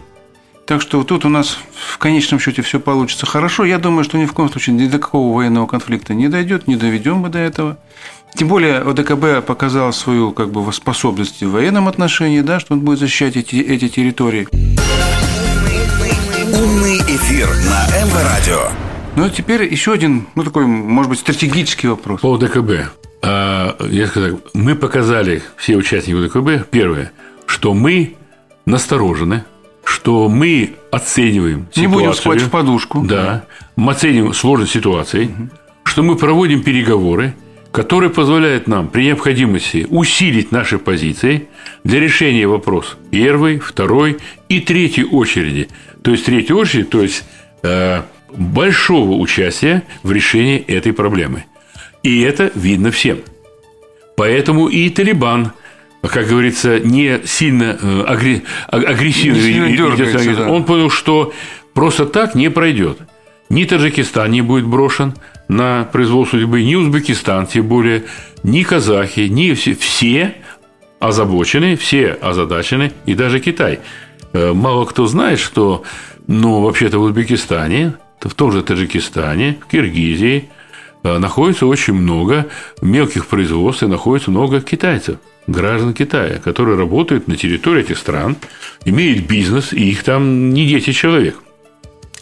[0.66, 3.64] Так что тут у нас в конечном счете все получится хорошо.
[3.64, 6.76] Я думаю, что ни в коем случае ни до какого военного конфликта не дойдет, не
[6.76, 7.78] доведем мы до этого.
[8.34, 13.00] Тем более ОДКБ показал свою как бы, способность в военном отношении, да, что он будет
[13.00, 14.48] защищать эти, эти территории.
[16.54, 18.68] Умный эфир на МВ Радио.
[19.16, 22.20] Ну, а теперь еще один, ну, такой, может быть, стратегический вопрос.
[22.20, 22.70] По ОДКБ.
[23.22, 27.12] А, я скажу так, мы показали, все участники ОДКБ, первое,
[27.46, 28.16] что мы
[28.64, 29.44] насторожены,
[29.84, 31.90] что мы оцениваем Не ситуацию.
[31.90, 33.04] будем спать в подушку.
[33.04, 33.44] Да.
[33.76, 35.30] Мы оценим сложность ситуации,
[35.84, 37.34] что мы проводим переговоры,
[37.72, 41.48] которые позволяют нам при необходимости усилить наши позиции
[41.84, 44.18] для решения вопроса первой, второй
[44.48, 45.68] и третьей очереди.
[46.02, 47.24] То есть третьей очереди, то есть
[47.62, 48.02] э,
[48.36, 51.44] большого участия в решении этой проблемы.
[52.02, 53.18] И это видно всем.
[54.16, 55.52] Поэтому и Талибан,
[56.08, 60.48] как говорится, не сильно э, агре- а- агрессивно Не сильно дергается, да.
[60.48, 61.32] Он понял, что
[61.74, 62.98] просто так не пройдет.
[63.48, 65.14] Ни Таджикистан не будет брошен
[65.48, 68.04] на произвол судьбы, ни Узбекистан, тем более,
[68.42, 70.34] ни казахи, ни все, все
[70.98, 73.80] озабочены, все озадачены, и даже Китай.
[74.32, 75.82] Э, Мало кто знает, что,
[76.26, 80.48] ну, вообще-то в Узбекистане, в том же Таджикистане, в Киргизии
[81.02, 82.46] находится очень много
[82.80, 88.36] мелких производств и находится много китайцев, граждан Китая, которые работают на территории этих стран,
[88.84, 91.36] имеют бизнес, и их там не 10 человек.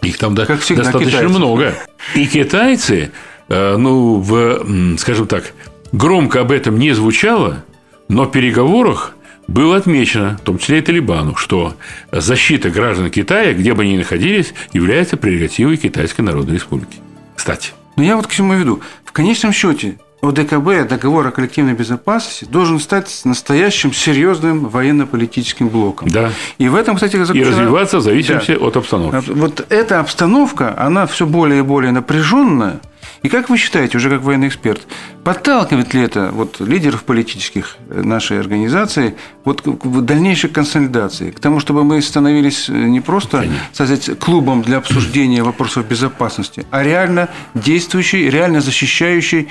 [0.03, 1.37] Их там Как всегда, достаточно китайцев.
[1.37, 1.75] много.
[2.15, 3.11] И китайцы,
[3.49, 5.53] э, ну, в, скажем так,
[5.93, 7.65] громко об этом не звучало,
[8.09, 9.15] но в переговорах
[9.47, 11.75] было отмечено, в том числе и Талибану, что
[12.13, 16.99] защита граждан Китая, где бы они ни находились, является прерогативой Китайской Народной Республики.
[17.37, 17.73] Кстати.
[18.01, 18.81] Но я вот к чему веду.
[19.05, 26.09] В конечном счете ОДКБ, договор о коллективной безопасности, должен стать настоящим серьезным военно-политическим блоком.
[26.09, 26.31] Да.
[26.57, 28.65] И в этом, кстати, И заключена- развиваться в зависимости Да.
[28.67, 29.31] от обстановки.
[29.33, 32.81] Вот эта обстановка, она все более и более напряженная.
[33.23, 34.87] И как вы считаете, уже как военный эксперт,
[35.25, 39.15] подталкивает ли это вот, лидеров политических э, нашей организации
[39.45, 44.79] вот, к дальнейшей консолидации, к тому, чтобы мы становились э, не просто сказать, клубом для
[44.79, 49.49] обсуждения вопросов безопасности, а реально действующей, реально защищающей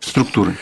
[0.00, 0.54] структурой?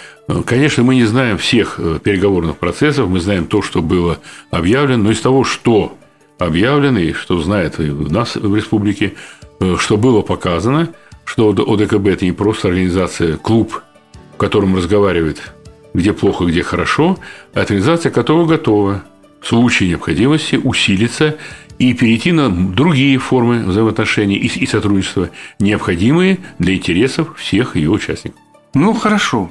[0.45, 4.19] Конечно, мы не знаем всех э, переговорных процессов, мы знаем то, что было
[4.51, 5.97] объявлено, но из того, что
[6.39, 9.15] объявлено и что знает и нас в республике,
[9.61, 10.91] э, что было показано,
[11.29, 13.83] что ОДКБ– это не просто организация, клуб,
[14.35, 15.53] в котором разговаривают,
[15.93, 17.19] где плохо, где хорошо,
[17.53, 19.05] а организация, которая готова
[19.43, 21.37] в случае необходимости усилиться
[21.79, 25.29] и перейти на другие формы взаимоотношений и и сотрудничества,
[25.61, 28.41] необходимые для интересов всех ее участников.
[28.73, 29.51] Ну, хорошо.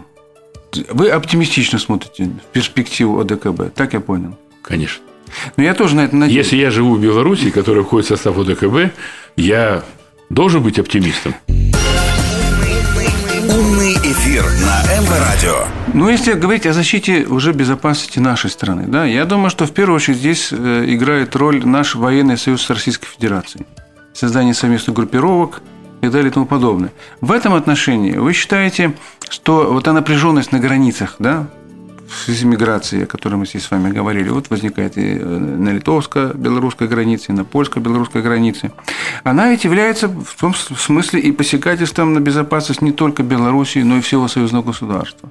[0.90, 4.36] Вы оптимистично смотрите в перспективу ОДКБ, так я понял.
[4.64, 5.04] Конечно.
[5.58, 6.46] Но я тоже на это надеюсь.
[6.46, 8.92] Если я живу в Беларуси, которая входит в состав ОДКБ,
[9.36, 9.84] я
[10.30, 11.36] должен быть оптимистом.
[13.58, 15.66] Умный эфир на МВ Радио.
[15.96, 19.96] Ну, если говорить о защите уже безопасности нашей страны, да, я думаю, что в первую
[19.96, 23.66] очередь здесь э, играет роль наш военный союз с Российской Федерацией.
[24.14, 25.64] Создание совместных группировок
[26.02, 26.94] и так далее и тому подобное.
[27.20, 28.94] В этом отношении вы считаете,
[29.28, 31.48] что вот та напряженность на границах, да,
[32.10, 36.88] с миграцией, о которой мы здесь с вами говорили, вот возникает и э, на литовско-белорусской
[36.88, 38.72] границе, и на польско-белорусской границе,
[39.24, 44.02] она ведь является в том смысле и посягательством на безопасность не только Белоруссии, но и
[44.02, 45.30] всего союзного государства.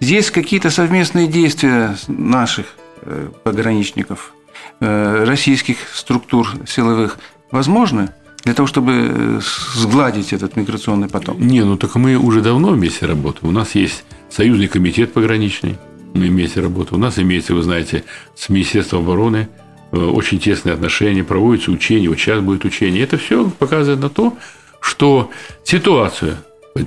[0.00, 2.66] Здесь какие-то совместные действия наших
[3.02, 4.32] э, пограничников,
[4.80, 7.18] э, российских структур силовых
[7.50, 8.10] возможны
[8.44, 9.40] для того, чтобы
[9.76, 11.38] сгладить этот миграционный поток?
[11.38, 13.48] Не, ну так мы уже давно вместе работаем.
[13.48, 15.78] У нас есть союзный комитет пограничный,
[16.14, 17.00] мы вместе работаем.
[17.00, 18.04] У нас имеется, вы знаете,
[18.34, 19.48] с Министерством обороны
[19.92, 23.02] э, очень тесные отношения, проводятся учения, вот сейчас будет учение.
[23.02, 24.36] Это все показывает на то,
[24.80, 25.30] что
[25.64, 26.38] ситуация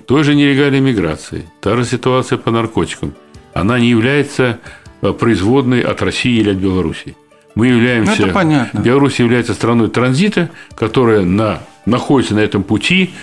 [0.05, 3.13] той же нелегальной миграции, та же ситуация по наркотикам,
[3.53, 4.59] она не является
[5.01, 7.15] э, производной от России или от Белоруссии.
[7.55, 8.13] Мы являемся...
[8.19, 8.79] Ну, это понятно.
[8.79, 13.13] Беларусь является страной транзита, которая на, находится на этом пути.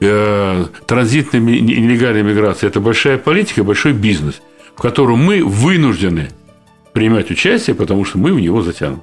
[0.00, 4.40] Э, транзитная нелегальная миграция– это большая политика, большой бизнес,
[4.80, 6.30] в котором мы вынуждены
[6.94, 9.02] принимать участие, потому что мы в него затянуты.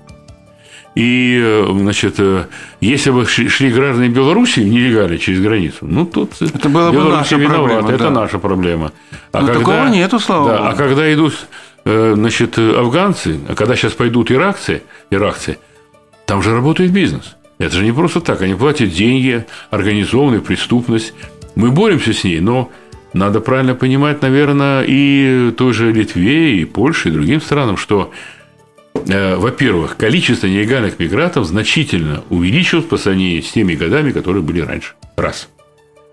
[0.95, 2.45] И, э, значит, э,
[2.81, 7.75] если бы шли граждане Беларуси нелегально через границу, ну, тут Это была бы наша виновата,
[7.75, 8.09] проблема, это да.
[8.09, 8.91] наша проблема.
[9.31, 10.69] А Ну, такого нету, слава да, богу.
[10.69, 11.47] А когда идут,
[11.85, 15.59] э, значит, афганцы, а когда сейчас пойдут иракцы, иракцы,
[16.25, 17.35] там же работает бизнес.
[17.59, 18.41] Это же не просто так.
[18.41, 21.13] Они платят деньги, организованную преступность.
[21.53, 22.71] Мы боремся с ней, но
[23.13, 28.11] надо правильно понимать, наверное, и той же Литве, и Польше, и другим странам, что,
[29.07, 34.93] э, во-первых, количество нелегальных мигрантов значительно увеличилось по сравнению с теми годами, которые были раньше.
[35.15, 35.49] Раз.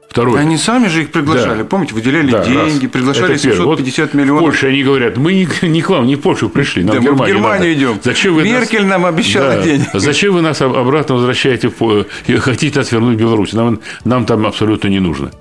[0.09, 0.41] Второе.
[0.41, 1.59] Они сами же их приглашали.
[1.63, 1.65] Да.
[1.65, 2.93] Помните, выделяли Да, деньги, раз.
[2.93, 3.67] приглашали Это первое.
[3.67, 4.43] Вот 750 В миллионов.
[4.45, 7.05] Польше они говорят, мы не, не к вам, не в Польшу пришли, нам Да, в
[7.05, 7.75] мы в Германию, Германию надо.
[7.75, 8.01] идем.
[8.01, 8.91] Зачем вы Меркель нас...
[8.91, 9.63] нам обещала Да.
[9.63, 9.89] денег.
[9.93, 12.07] Зачем вы нас об- обратно возвращаете в
[12.39, 13.55] хотите нас вернуть в Беларусь?
[13.55, 15.33] Нам, нам там абсолютно не нужно.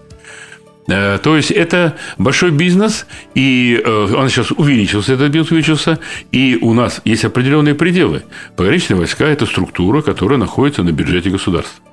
[0.87, 3.05] Э, то есть это большой бизнес,
[3.35, 5.99] и э, он сейчас увеличился, этот бизнес увеличился,
[6.31, 8.23] и у нас есть определенные пределы.
[8.55, 11.83] Пограничные войска– это структура, которая находится на бюджете государства.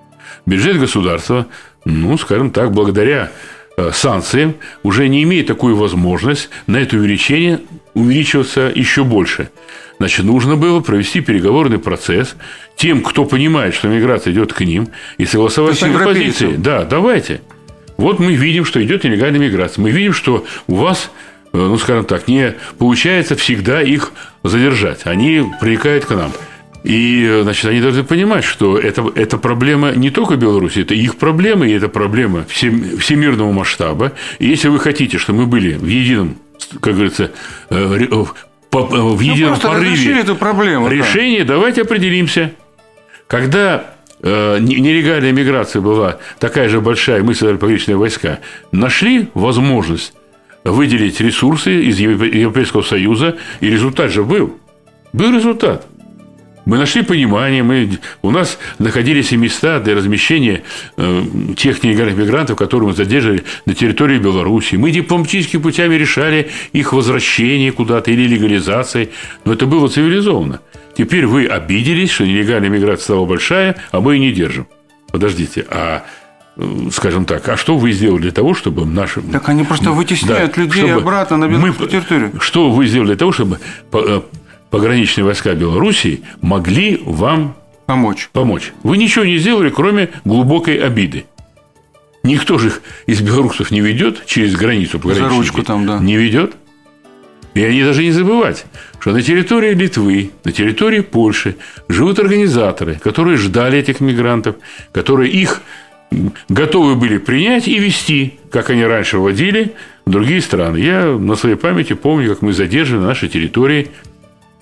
[0.47, 1.47] Бюджет государства,
[1.85, 3.31] ну, скажем так, благодаря
[3.77, 7.61] э, санкциям уже не имеет такую возможность на это увеличение
[7.95, 9.51] увеличиваться еще больше.
[9.99, 12.35] Значит, нужно было провести переговорный процесс
[12.75, 14.89] тем, кто понимает, что миграция идет к ним,
[15.19, 16.55] и согласовать с ними позиции.
[16.57, 17.43] Да, давайте.
[18.01, 19.83] Вот мы видим, что идет нелегальная миграция.
[19.83, 21.11] Мы видим, что у вас,
[21.53, 25.03] э, ну, скажем так, не получается всегда их задержать.
[25.05, 26.33] Они приникают к нам.
[26.83, 31.17] И, э, значит, они должны понимать, что это, это проблема не только Беларуси, это их
[31.17, 34.13] проблема, и это проблема всемирного масштаба.
[34.39, 36.39] И если вы хотите, чтобы мы были в едином,
[36.81, 37.33] как говорится,
[37.69, 41.55] э, в едином ну, порыве эту проблему, решение, да.
[41.55, 42.53] давайте определимся.
[43.27, 48.41] Когда Э, нелегальная миграция была такая же большая, мы создали пограничные войска,
[48.71, 50.13] нашли возможность
[50.63, 54.59] выделить ресурсы из Европейского Союза, и результат же был.
[55.13, 55.87] Был результат.
[56.65, 60.63] Мы нашли понимание, мы, у нас находились и места для размещения
[60.97, 61.25] э,
[61.57, 64.77] тех нелегальных мигрантов, которые мы задерживали на территории Беларуси.
[64.77, 69.11] Мы дипломатическими путями решали их возвращение куда-то или легализацией,
[69.45, 70.61] но это было цивилизованно.
[70.97, 74.67] Теперь вы обиделись, что нелегальная миграция стала большая, а мы и не держим.
[75.11, 76.05] Подождите, а
[76.57, 79.23] э, скажем так, а что вы сделали для того, чтобы наши...
[79.23, 82.33] Так они просто вытесняют да, людей обратно на белорусскую мы, территорию.
[82.41, 83.59] Что вы сделали для того, чтобы
[83.93, 84.21] э,
[84.71, 87.57] пограничные войска Белоруссии могли вам
[87.87, 88.29] помочь.
[88.33, 88.73] помочь?
[88.83, 91.27] Вы ничего не сделали, кроме глубокой обиды.
[92.23, 92.73] Никто же
[93.07, 95.31] из белорусов не ведет через границу пограничную.
[95.31, 95.99] За ручку там, да.
[95.99, 96.55] Не ведет.
[97.55, 98.65] И они должны не забывать,
[99.01, 101.57] что на территории Литвы, на территории Польши
[101.89, 104.57] живут организаторы, которые ждали этих мигрантов,
[104.93, 105.61] которые их
[106.49, 109.73] готовы были принять и вести, как они раньше водили
[110.07, 110.79] в другие страны.
[110.79, 113.89] Я на своей памяти помню, как мы задерживали на нашей территории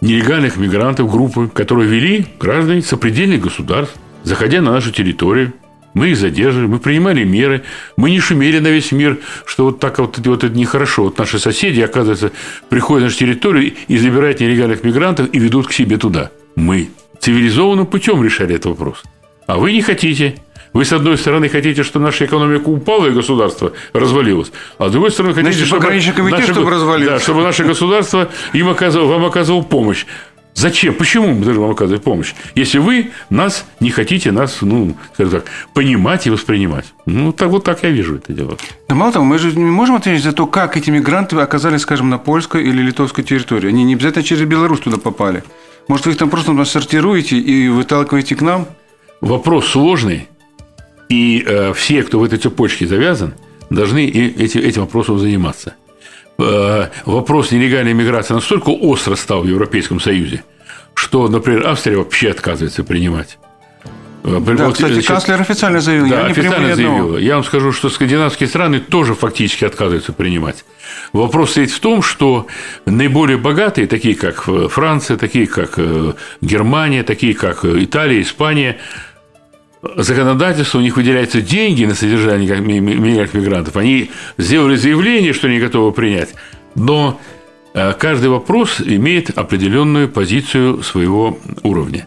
[0.01, 5.53] нелегальных мигрантов, группы, которые вели граждане сопредельных государств, заходя на нашу территорию,
[5.95, 7.65] мы их задерживали, мы принимали меры,
[7.97, 11.05] мы не шумели на весь мир, что вот так вот, вот это нехорошо.
[11.05, 12.31] Вот наши соседи, оказывается,
[12.69, 16.31] приходят на нашу территорию и забирают нелегальных мигрантов и ведут к себе туда.
[16.55, 16.91] Мы
[17.21, 19.03] цивилизованным путем решали этот вопрос.
[19.47, 20.37] А вы не хотите.
[20.73, 25.11] Вы, с одной стороны, хотите, чтобы наша экономика упала и государство развалилось, а с другой
[25.11, 27.15] стороны, хотите, Значит, чтобы, наше, чтобы, развалилось.
[27.15, 30.05] Да, чтобы наше государство им оказывало, вам оказывало помощь.
[30.59, 30.95] Зачем?
[30.95, 32.35] Почему мы должны вам оказывать помощь?
[32.57, 36.85] Если вы нас не хотите нас, ну, скажем так, понимать и воспринимать.
[37.07, 38.57] Ну, так вот так я вижу это дело.
[38.89, 42.11] Да мало того, мы же не можем ответить за то, как эти мигранты оказались, скажем,
[42.11, 43.69] на польской или литовской территории.
[43.69, 45.45] Они не обязательно через Беларусь туда попали.
[45.87, 48.67] Может, вы их там просто сортируете и выталкиваете к нам?
[49.21, 50.29] Вопрос сложный.
[51.09, 53.35] И э, все, кто в этой цепочке завязан,
[53.71, 55.75] должны этим, этим вопросом заниматься.
[56.39, 60.45] Э, вопрос нелегальной миграции настолько остро стал в Европейском Союзе,
[60.95, 63.39] что, например, Австрия вообще отказывается принимать.
[64.23, 66.11] Э, да, кстати, канцлер официально заявил.
[66.11, 67.17] Да, я официально заявила.
[67.17, 70.65] Я вам скажу, что скандинавские страны тоже фактически отказываются принимать.
[71.15, 72.47] Вопрос стоит в том, что
[72.85, 75.79] наиболее богатые, такие как Франция, такие как
[76.43, 78.79] Германия, такие как Италия, Испания,
[79.83, 83.77] законодательство, у них выделяются деньги на содержание мигрантов, мигрантов.
[83.77, 86.35] Они сделали заявление, что они готовы принять,
[86.75, 87.21] но
[87.75, 92.07] э, каждый вопрос имеет определенную позицию своего уровня.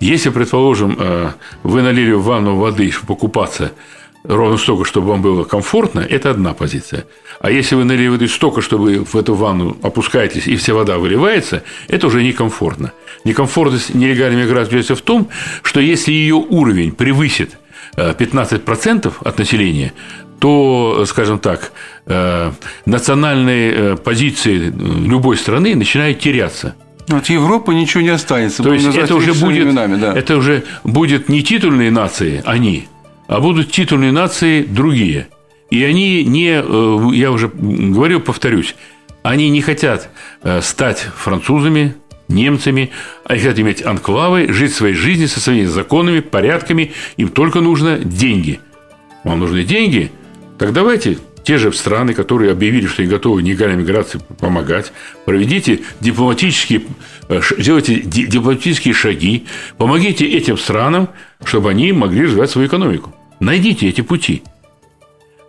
[0.00, 3.72] Если, предположим, э, вы налили в ванну воды, чтобы покупаться–
[4.24, 7.04] ровно столько, чтобы вам было комфортно, это одна позиция.
[7.40, 11.62] А если вы воды столько, чтобы вы в эту ванну опускаетесь, и вся вода выливается,
[11.88, 12.92] это уже некомфортно.
[13.24, 15.28] Некомфортность нелегальной миграции в том,
[15.62, 17.58] что если ее уровень превысит
[17.96, 19.92] 15% э, от населения,
[20.38, 21.72] то, скажем так,
[22.06, 22.52] э,
[22.84, 24.72] национальные э, позиции
[25.06, 26.74] любой страны начинают теряться.
[27.08, 28.62] От Европы ничего не останется.
[28.62, 30.14] То есть это уже, будет, именами, да.
[30.14, 32.88] это уже будет не титульные нации, они,
[33.32, 35.26] а будут титульные нации другие.
[35.70, 38.76] И они не, э, я уже говорил, повторюсь,
[39.22, 40.10] они не хотят
[40.42, 41.94] э, стать французами,
[42.28, 42.90] немцами,
[43.24, 48.60] они хотят иметь анклавы, жить своей жизнью со своими законами, порядками, им только нужно деньги.
[49.24, 50.12] Вам нужны деньги?
[50.58, 54.92] Так давайте те же страны, которые объявили, что они готовы нелегальной миграции помогать,
[55.24, 56.82] проведите дипломатические,
[57.30, 59.46] э, делайте дипломатические шаги,
[59.78, 61.08] помогите этим странам,
[61.44, 63.14] чтобы они могли развивать свою экономику.
[63.42, 64.44] Найдите эти пути.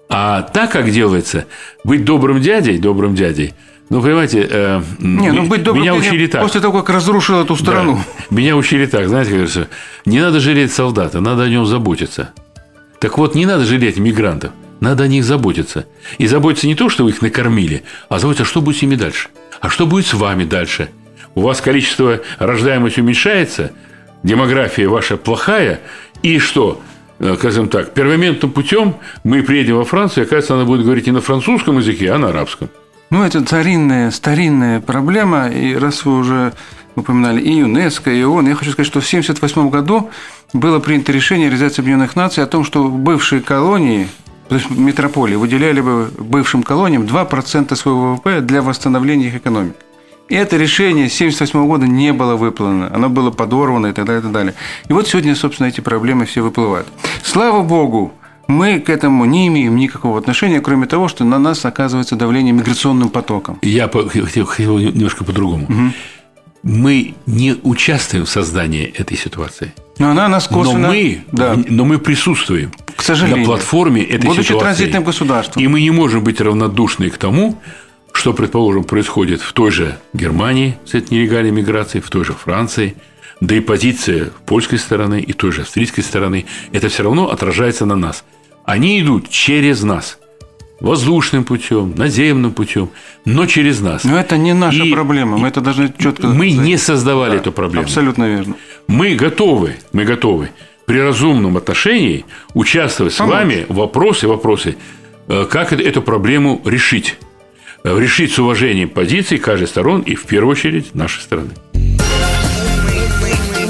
[0.09, 1.45] А так, как делается,
[1.83, 3.53] быть добрым дядей, добрым дядей,
[3.89, 6.41] ну, понимаете, э, не, ну, быть добрым меня учили так.
[6.41, 7.97] После того, как разрушил эту страну.
[7.97, 9.67] Да, меня учили так, знаете, как говорится,
[10.05, 12.31] не надо жалеть солдата, надо о нем заботиться.
[12.99, 15.85] Так вот, не надо жалеть мигрантов, надо о них заботиться.
[16.17, 19.29] И заботиться не то, что вы их накормили, а заботиться, что будет с ними дальше.
[19.61, 20.89] А что будет с вами дальше?
[21.35, 23.71] У вас количество рождаемости уменьшается,
[24.23, 25.79] демография ваша плохая,
[26.23, 26.81] и что?
[27.19, 31.11] Э, скажем так, первоментным путем мы приедем во Францию, и, оказывается, она будет говорить не
[31.11, 32.69] на французском языке, а на арабском.
[33.09, 36.53] Ну, это старинная, старинная проблема, и раз вы уже
[36.95, 40.09] упоминали и ЮНЕСКО, и ООН, я хочу сказать, что в 1978 году
[40.53, 44.07] было принято решение Организации Объединенных Наций о том, что бывшие колонии,
[44.49, 49.75] то есть метрополии, выделяли бы бывшим колониям 2% своего ВВП для восстановления их экономик.
[50.29, 54.21] И это решение с 1978 года не было выполнено, оно было подорвано и так далее,
[54.21, 54.53] и так далее.
[54.87, 56.87] И вот сегодня, собственно, эти проблемы все выплывают.
[57.23, 58.13] Слава Богу,
[58.47, 63.09] мы к этому не имеем никакого отношения, кроме того, что на нас оказывается давление миграционным
[63.09, 63.59] потоком.
[63.61, 65.65] Я хотел немножко по-другому.
[65.65, 65.93] Угу.
[66.63, 69.73] Мы не участвуем в создании этой ситуации.
[69.99, 70.87] Но она нас косвенно...
[70.87, 71.57] Но мы, да.
[71.67, 74.63] но мы присутствуем к сожалению, на платформе этой Будучи ситуации.
[74.63, 75.61] транзитным государством.
[75.61, 77.59] И мы не можем быть равнодушны к тому,
[78.23, 82.95] что, предположим, происходит в той же Германии с этой нелегальной миграцией, в той же Франции,
[83.41, 87.97] да и позиция польской стороны и той же австрийской стороны, это все равно отражается на
[87.97, 88.23] нас.
[88.63, 90.19] Они идут через нас–
[90.79, 92.91] воздушным путем, наземным путем,
[93.25, 94.05] но через нас.
[94.05, 96.27] Но это не наша и проблема, мы это должны четко.
[96.27, 96.65] Мы сказать.
[96.65, 97.83] не создавали да, эту проблему.
[97.83, 98.55] Абсолютно верно.
[98.87, 100.49] Мы готовы, мы готовы
[100.85, 103.33] при разумном отношении участвовать Помочь.
[103.33, 104.77] с вами в вопросе, вопросы,
[105.27, 107.17] э, как эту проблему решить.
[107.83, 111.49] Решить с уважением позиций каждой сторон и в первую очередь нашей стороны.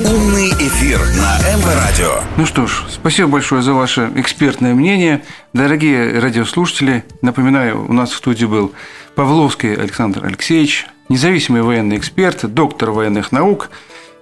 [0.06, 2.22] Умный эфир на МВ Радио.
[2.38, 5.24] Ну что ж, спасибо большое за ваше экспертное мнение.
[5.54, 8.72] Дорогие радиослушатели, напоминаю, у нас в студии был
[9.16, 13.72] Павловский Александр Алексеевич, независимый военный эксперт, доктор военных наук,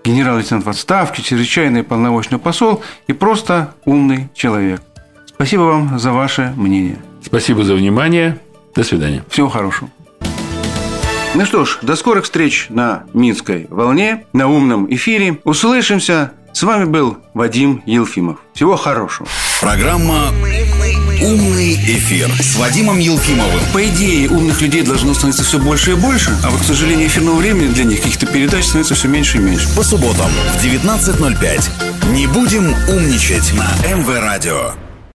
[0.05, 4.81] генерал-лейтенант в отставке, чрезвычайный полномочный посол и просто умный человек.
[5.25, 6.97] Спасибо вам за ваше мнение.
[7.21, 8.39] Спасибо за внимание.
[8.76, 9.24] До свидания.
[9.30, 9.89] Всего хорошего.
[11.34, 15.39] Ну что ж, до скорых встреч на Минской волне, на умном эфире.
[15.43, 16.32] Услышимся.
[16.51, 18.39] С вами был Вадим Елфимов.
[18.53, 19.30] Всего хорошего.
[19.61, 20.28] Программа
[21.22, 23.61] «Умный эфир» с Вадимом Елфимовым.
[23.74, 27.36] По идее, умных людей должно становиться все больше и больше, а вот, к сожалению, эфирного
[27.36, 29.74] времени для них каких-то передач становится все меньше и меньше.
[29.76, 32.11] По субботам в 19.05.
[32.11, 34.74] Не будем умничать на МВ Радио.